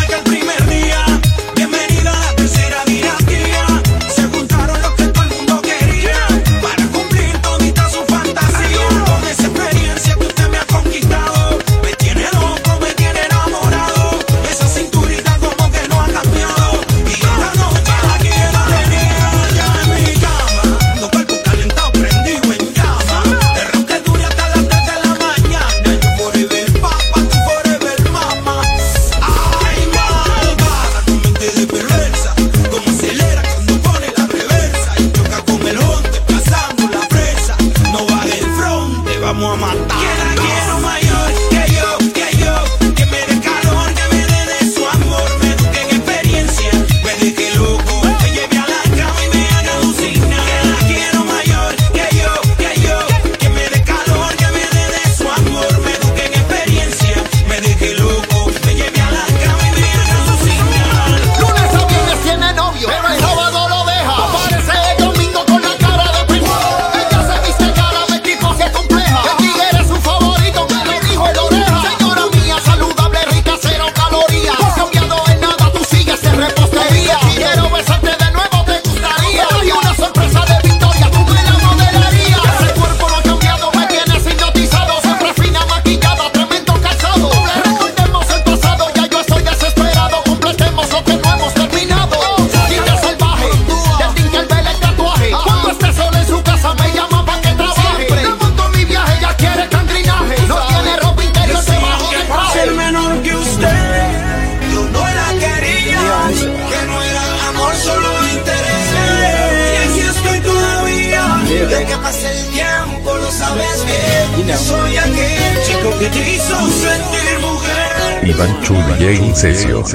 Iván 118.37 118.61
Chu 118.61 118.75
y 119.01 119.35
Cesio. 119.35 119.81
Ok, 119.81 119.87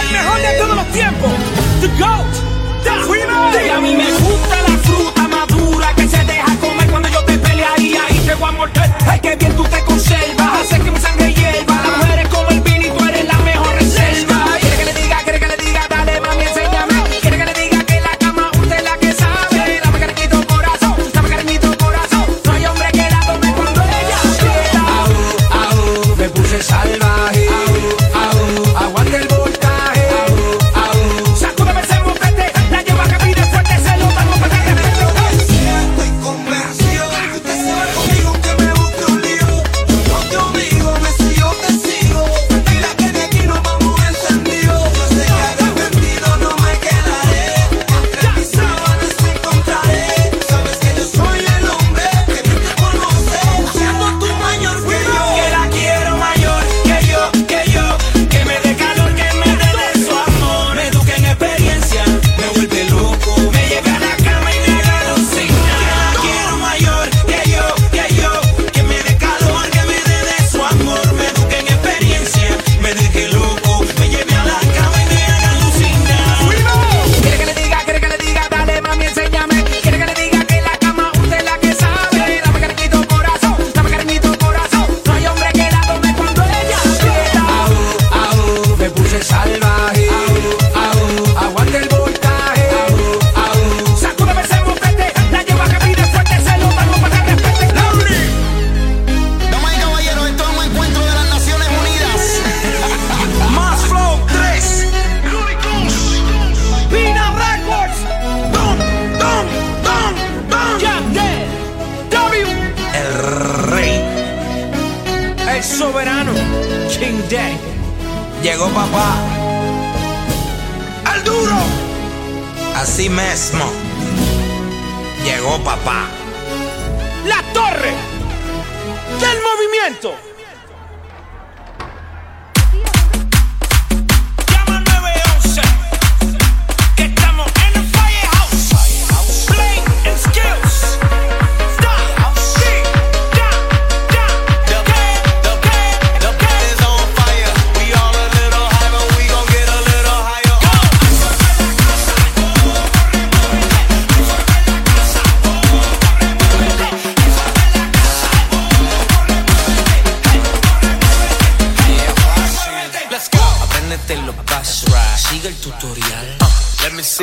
el 0.00 0.10
mejor 0.10 0.40
de 0.40 0.58
todos 0.58 0.76
los 0.76 0.86
tiempos. 0.86 1.32
To 1.82 1.88
go. 1.98 2.23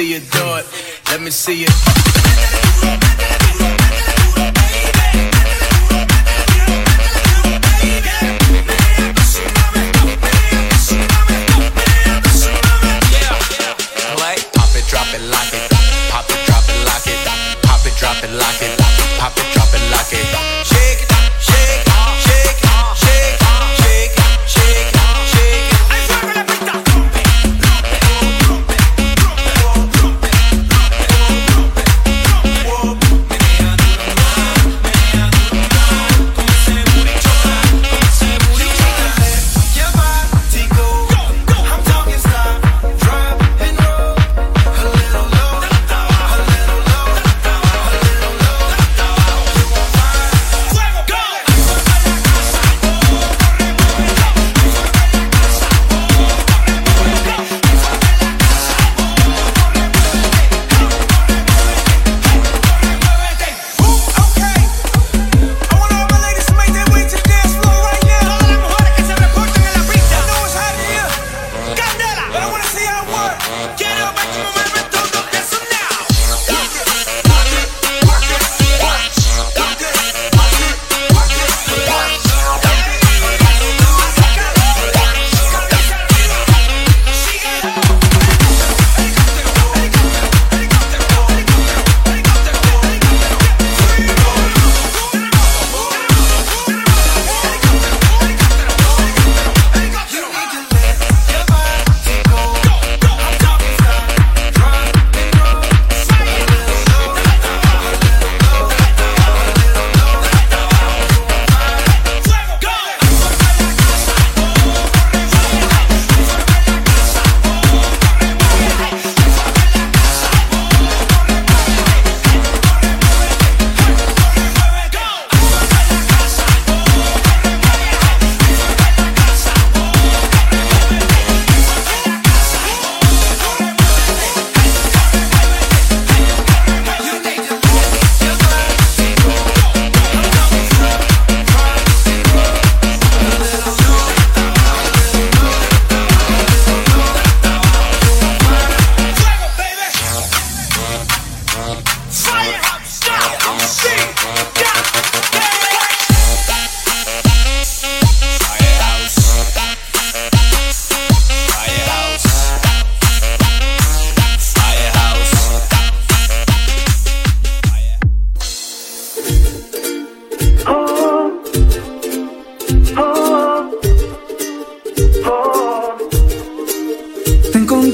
see 0.01 0.13
you 0.13 0.19
do 0.19 0.55
it. 0.55 0.65
Let 1.11 1.21
me 1.21 1.29
see 1.29 1.61
you. 1.61 3.40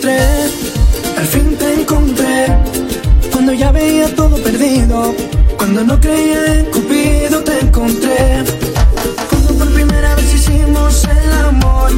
al 0.07 1.27
fin 1.27 1.57
te 1.57 1.81
encontré. 1.81 2.47
Cuando 3.31 3.51
ya 3.53 3.71
veía 3.71 4.13
todo 4.15 4.37
perdido, 4.37 5.13
cuando 5.57 5.83
no 5.83 5.99
creía 5.99 6.59
en 6.59 6.65
Cupido 6.67 7.43
te 7.43 7.59
encontré. 7.59 8.43
Cuando 9.29 9.53
por 9.55 9.73
primera 9.73 10.15
vez 10.15 10.33
hicimos 10.33 11.03
el 11.03 11.45
amor, 11.45 11.91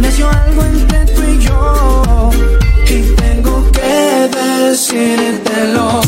nació 0.00 0.28
algo 0.28 0.62
entre 0.64 1.06
tú 1.06 1.22
y 1.22 1.38
yo. 1.38 2.30
Y 2.86 3.00
tengo 3.22 3.70
que 3.72 4.28
decírtelo, 4.36 6.02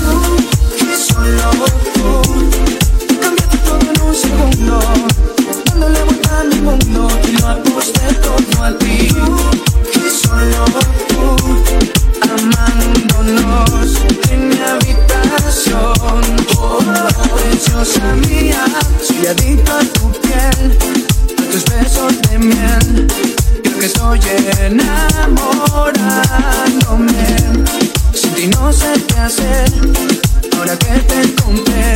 solo 1.09 1.51
tú 1.95 2.23
cambiaste 3.21 3.59
todo 3.59 3.79
en 3.95 4.03
un 4.03 4.15
segundo, 4.15 4.81
dándole 5.65 6.03
vuelta 6.05 6.41
al 6.41 6.63
mundo 6.63 7.09
y 7.29 7.33
lo 7.41 7.49
aposté 7.49 8.15
todo 8.23 8.65
a 8.65 8.77
ti. 8.79 9.36
no. 17.77 17.85
Soy 17.85 19.27
adicto 19.27 19.72
a 19.72 19.81
tu 19.81 20.11
piel, 20.20 20.79
a 21.39 21.43
tus 21.51 21.64
besos 21.66 22.20
de 22.22 22.39
miel. 22.39 23.07
Creo 23.62 23.79
que 23.79 23.87
estoy 23.87 24.20
enamorándome. 24.61 27.37
Sin 28.14 28.33
ti 28.35 28.47
no 28.49 28.72
sé 28.72 28.93
qué 29.07 29.18
hacer, 29.18 29.70
ahora 30.57 30.77
que 30.79 30.99
te 31.01 31.20
encontré. 31.22 31.93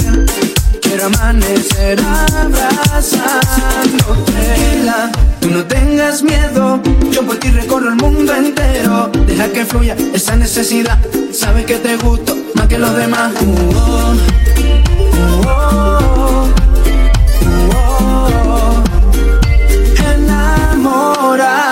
Quiero 0.83 1.07
amanecer 1.07 1.99
abrazándote. 2.01 4.83
La, 4.85 5.11
tú 5.41 5.49
no 5.49 5.65
tengas 5.65 6.23
miedo, 6.23 6.83
yo 7.11 7.27
por 7.27 7.39
ti 7.39 7.49
recorro 7.51 7.89
el 7.89 7.97
mundo 7.97 8.35
entero. 8.35 9.11
Deja 9.27 9.49
que 9.49 9.65
fluya 9.65 9.97
esa 10.13 10.37
necesidad, 10.37 10.99
sabes 11.33 11.65
que 11.65 11.77
te 11.77 11.97
gusto 11.97 12.37
más 12.55 12.67
que 12.67 12.77
los 12.79 12.95
demás. 12.97 13.33
Uh. 13.41 14.90
Enamorada 20.09 21.70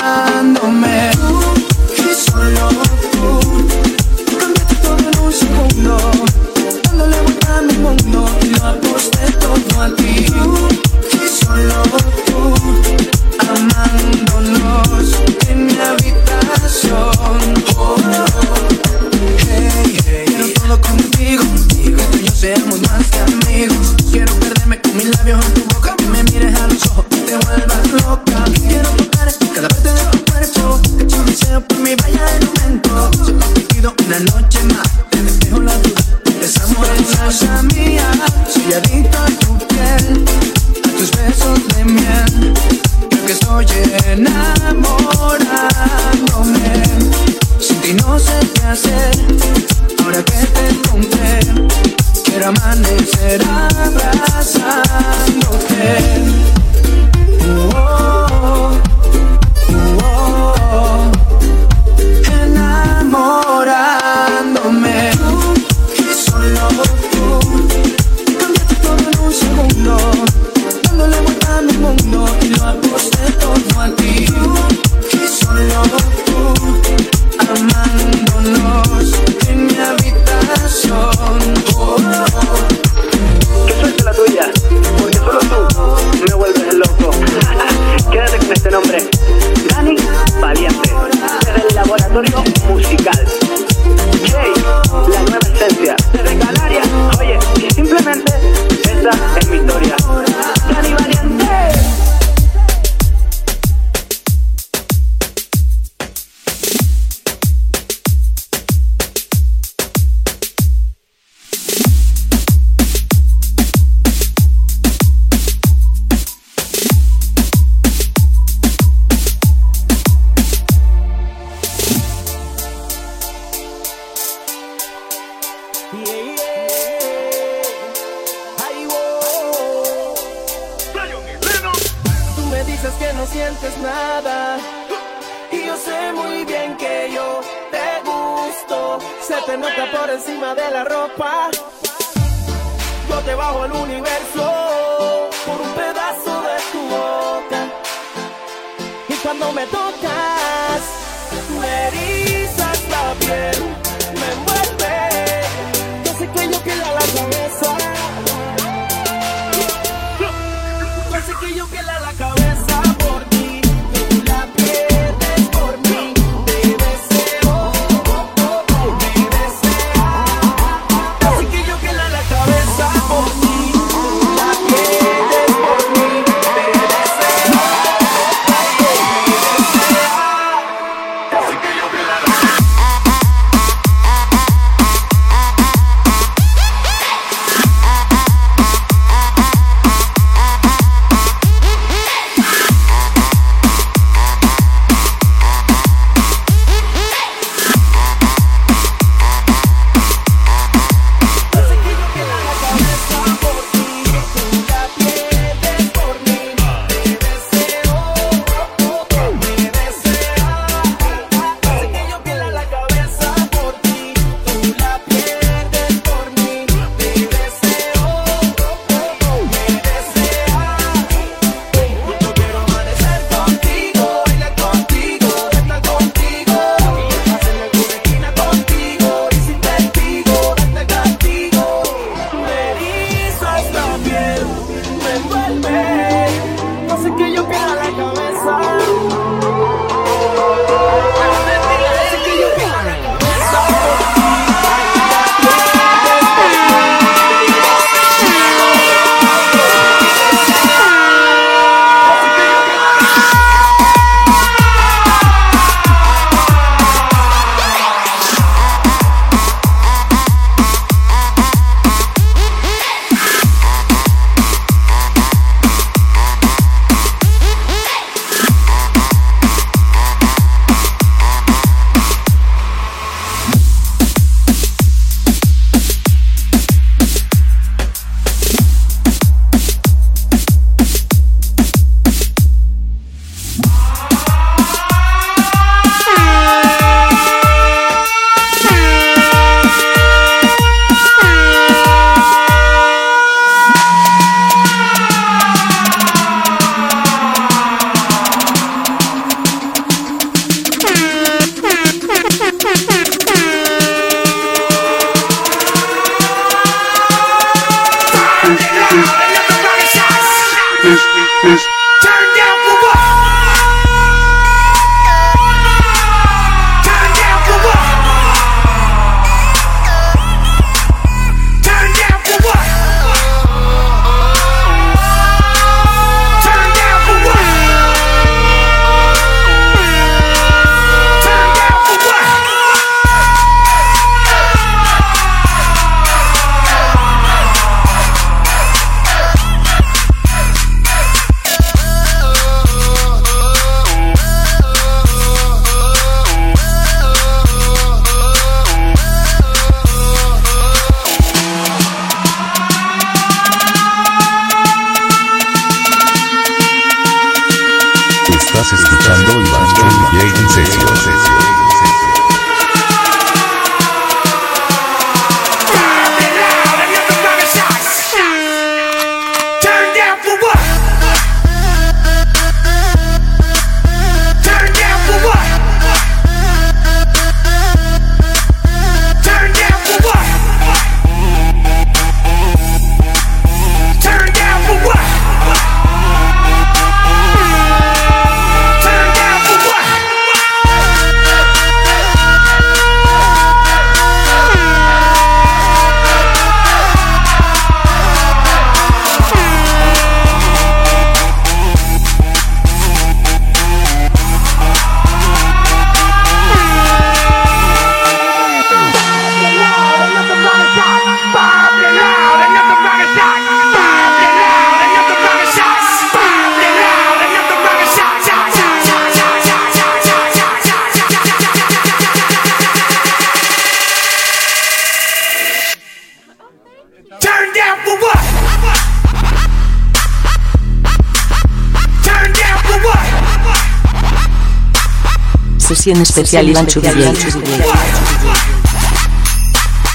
Sesión 436.19 436.49
especial 436.49 436.49
Iván 436.49 436.67
Chubillé. 436.67 437.13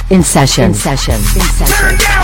In 0.10 0.24
session. 0.24 0.68
In 0.68 0.76
session. 0.76 1.16
In 1.16 1.24
Turn 1.34 1.42
session. 1.42 2.23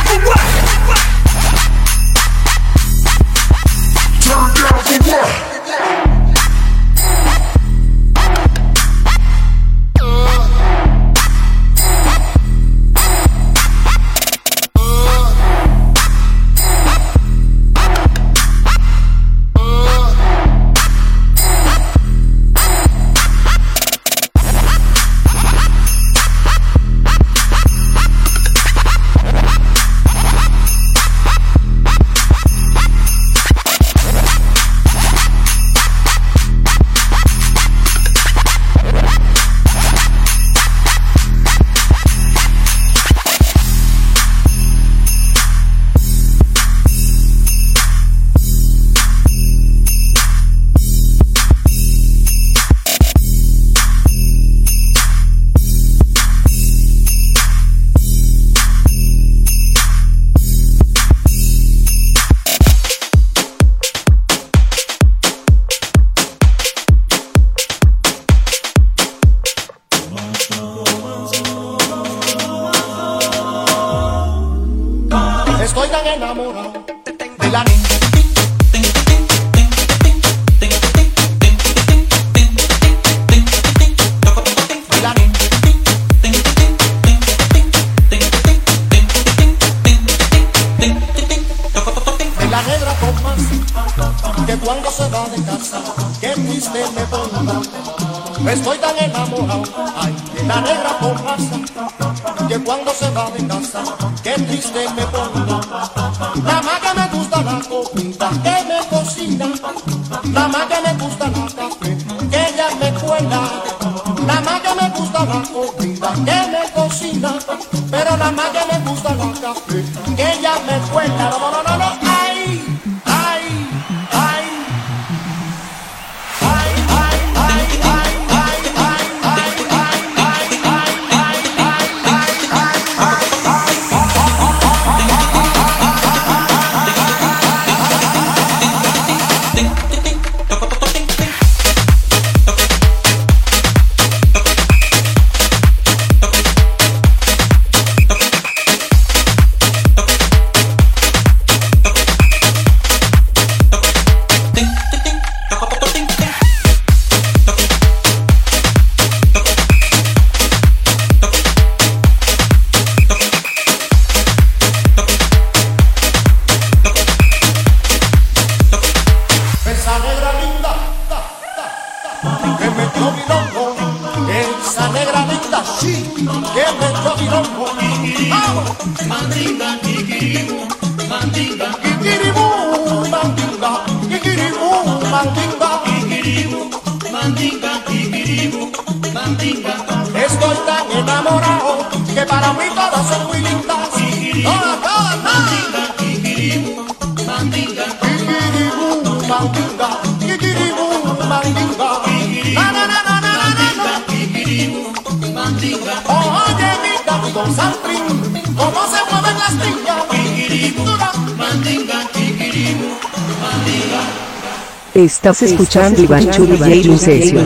Estás 215.19 215.41
escuchando 215.41 216.01
Iván 216.01 216.31
Chuli 216.31 216.75
y 216.75 216.83
Lucesio. 216.85 217.45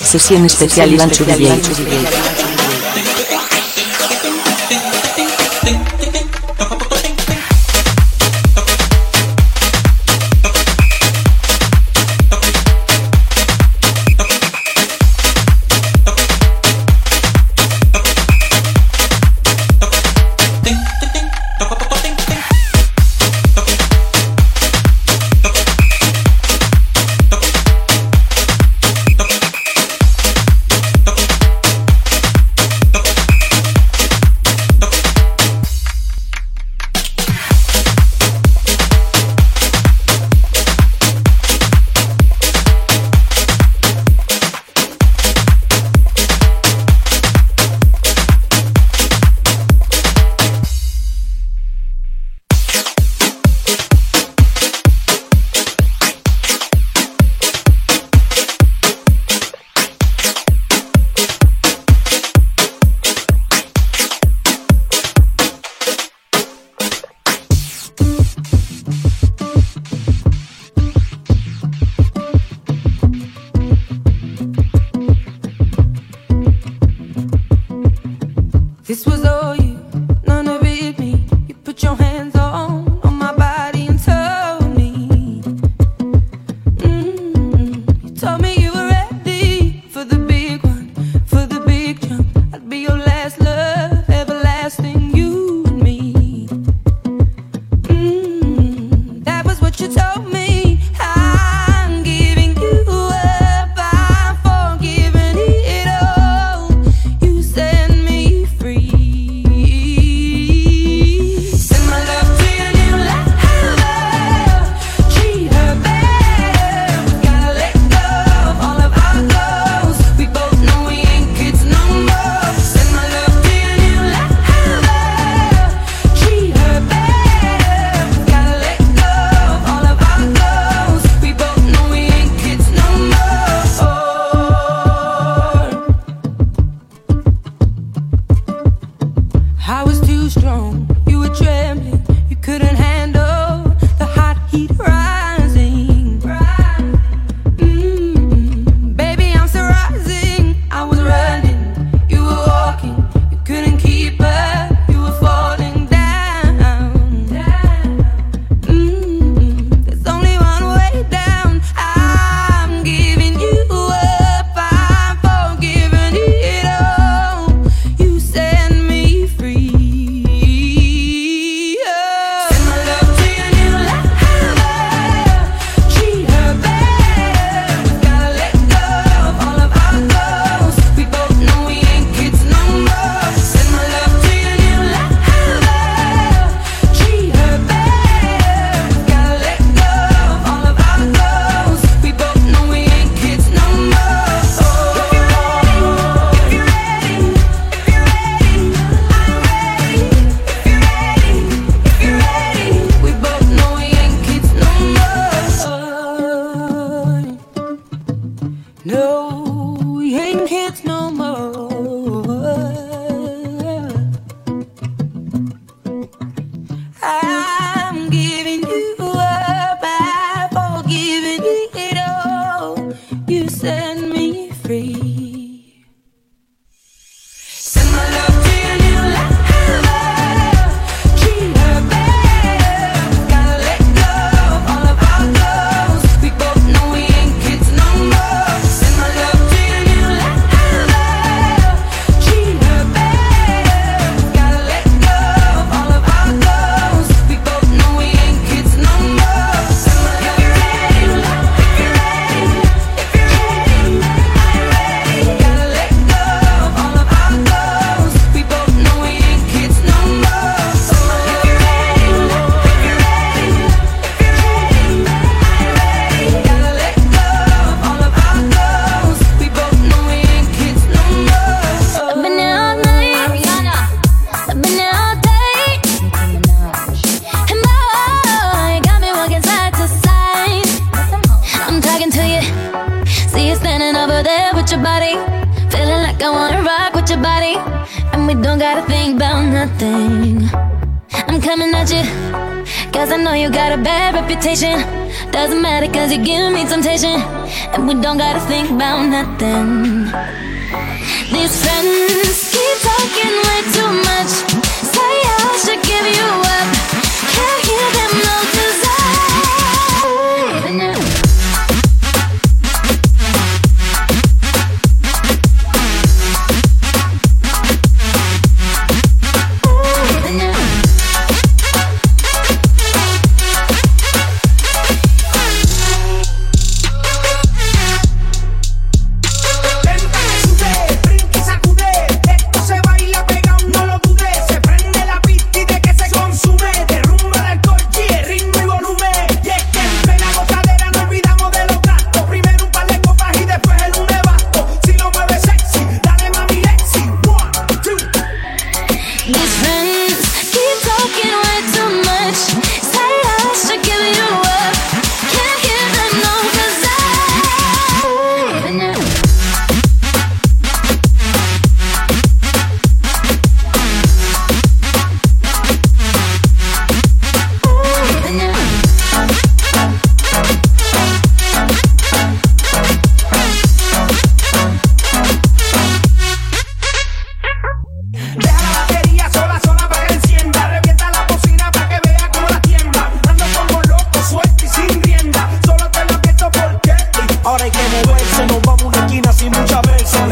Sesión 0.00 0.44
especial 0.46 0.92
Iván 0.92 1.10
Chuli 1.10 1.48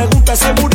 pregunta 0.01 0.35
seguro. 0.35 0.70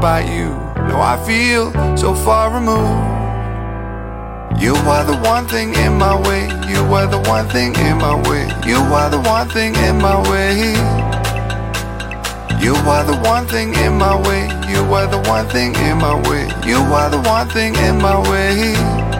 about 0.00 0.26
you. 0.26 0.48
No, 0.88 0.96
I 0.98 1.22
feel 1.26 1.70
so 1.94 2.14
far 2.14 2.54
removed. 2.54 2.88
You 4.58 4.74
are 4.88 5.04
the 5.04 5.18
one 5.28 5.46
thing 5.46 5.74
in 5.74 5.92
my 5.98 6.16
way. 6.26 6.44
You 6.72 6.80
are 6.96 7.06
the 7.06 7.20
one 7.28 7.46
thing 7.50 7.76
in 7.76 7.98
my 7.98 8.16
way. 8.26 8.48
You 8.66 8.78
are 8.98 9.10
the 9.10 9.20
one 9.20 9.50
thing 9.50 9.74
in 9.74 9.98
my 9.98 10.16
way. 10.30 10.72
You 12.64 12.74
are 12.88 13.04
the 13.04 13.20
one 13.28 13.46
thing 13.46 13.74
in 13.74 13.98
my 13.98 14.16
way. 14.26 14.48
You 14.72 14.80
are 14.94 15.06
the 15.06 15.20
one 15.28 15.46
thing 15.48 15.74
in 15.74 15.98
my 15.98 16.14
way. 16.30 16.48
You 16.66 16.78
are 16.98 17.10
the 17.10 17.20
one 17.20 17.50
thing 17.50 17.74
in 17.74 17.98
my 18.00 18.16
way. 18.30 19.19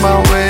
my 0.00 0.18
way. 0.30 0.49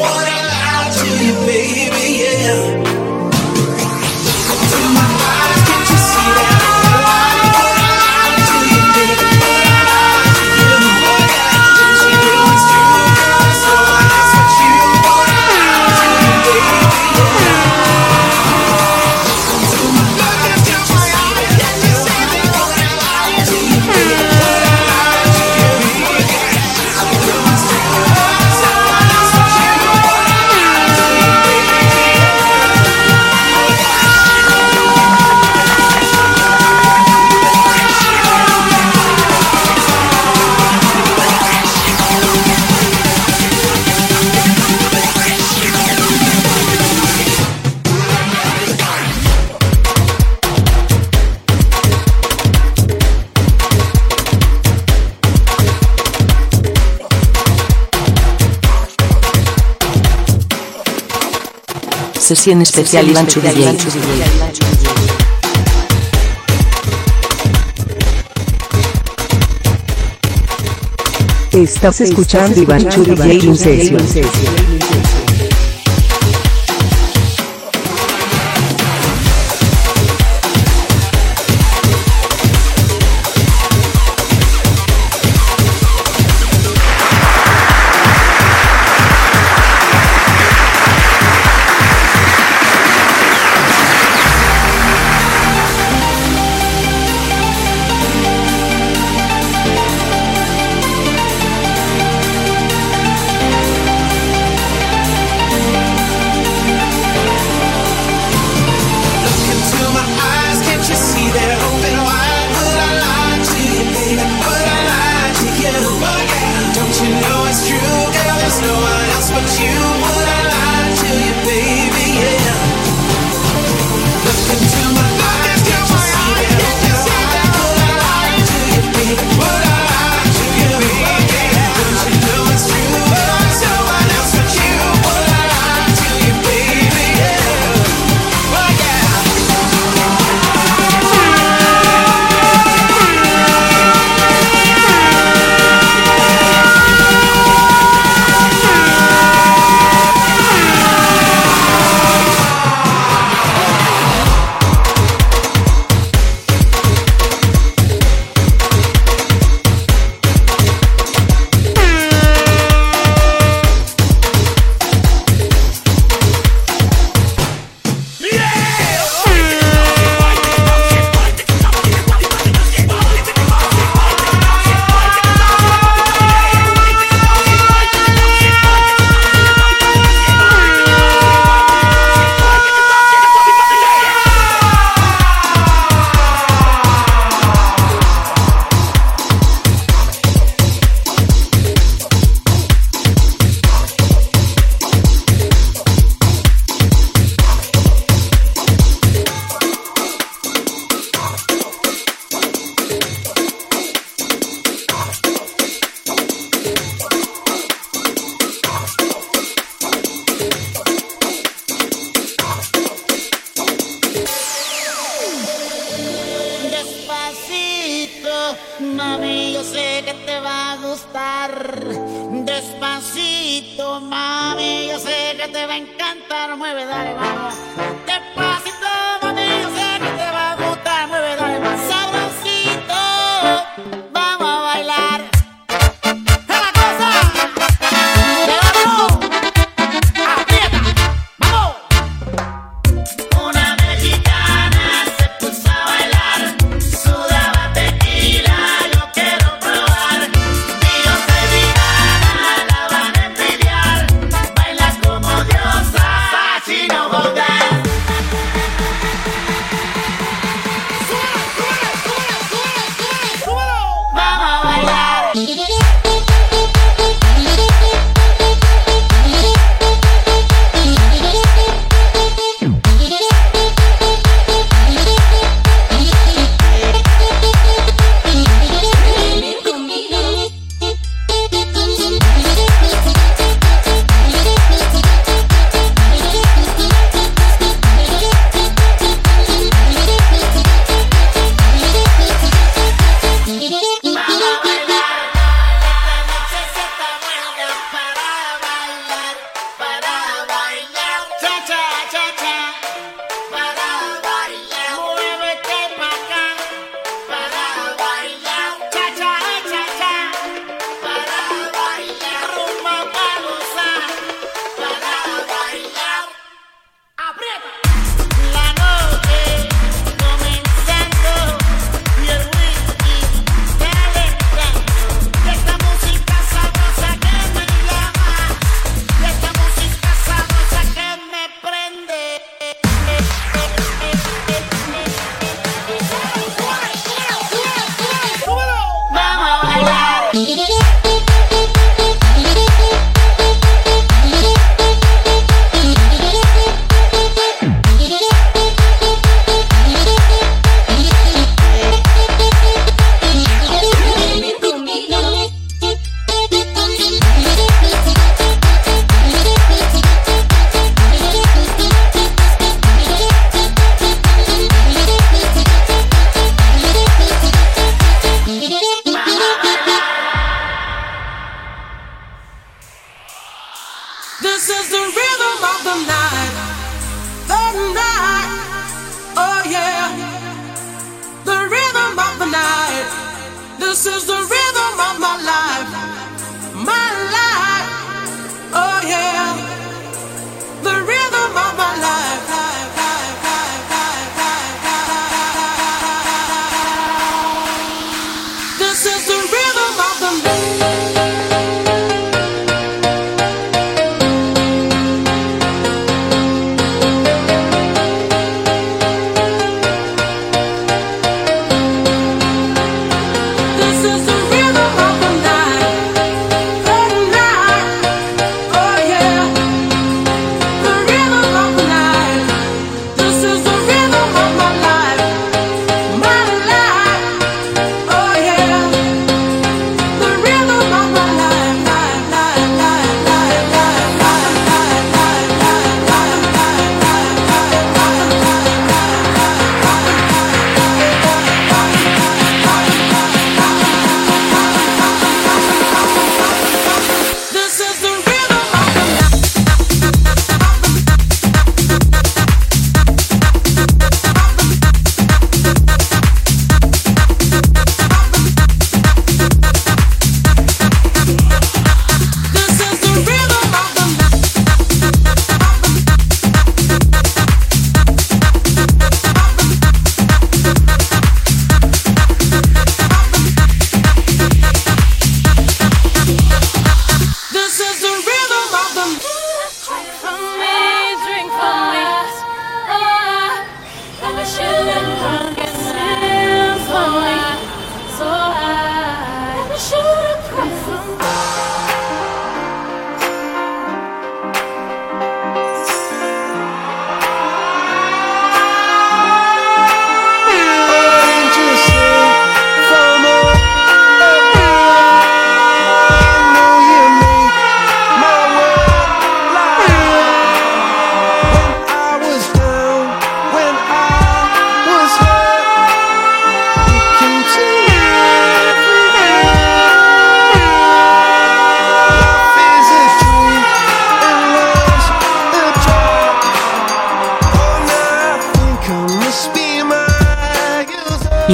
sesión 62.35 62.61
especial 62.61 63.09
Iván 63.09 63.27
Chubillay. 63.27 63.77
Estás 71.51 71.99
escuchando 71.99 72.61
Iván 72.61 72.87
Chubillay 72.87 73.41
Sessions. 73.57 74.80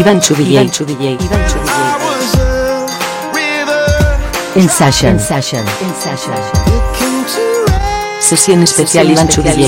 Iván 0.07 0.21
Chubillé. 0.21 0.53
Iván 0.53 0.71
En 4.55 4.69
Sasha. 4.69 5.09
En 5.09 5.19
Sasha. 5.19 5.65
Sesión 8.21 8.63
especial 8.63 9.11
Iván 9.11 9.27
Chubillé. 9.27 9.67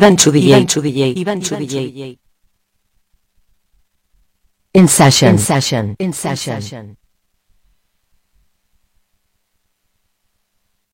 Ivan 0.00 0.16
Chu 0.16 0.32
DJ, 0.32 0.54
Ivan 0.54 0.66
Chu 0.66 0.80
DJ, 0.80 1.20
Ivan 1.20 1.40
Chu 1.42 1.56
DJ. 1.56 2.18
In 4.72 4.88
session, 4.88 5.28
in 5.28 5.38
session, 5.38 5.96
in 5.98 6.12
session. 6.14 6.96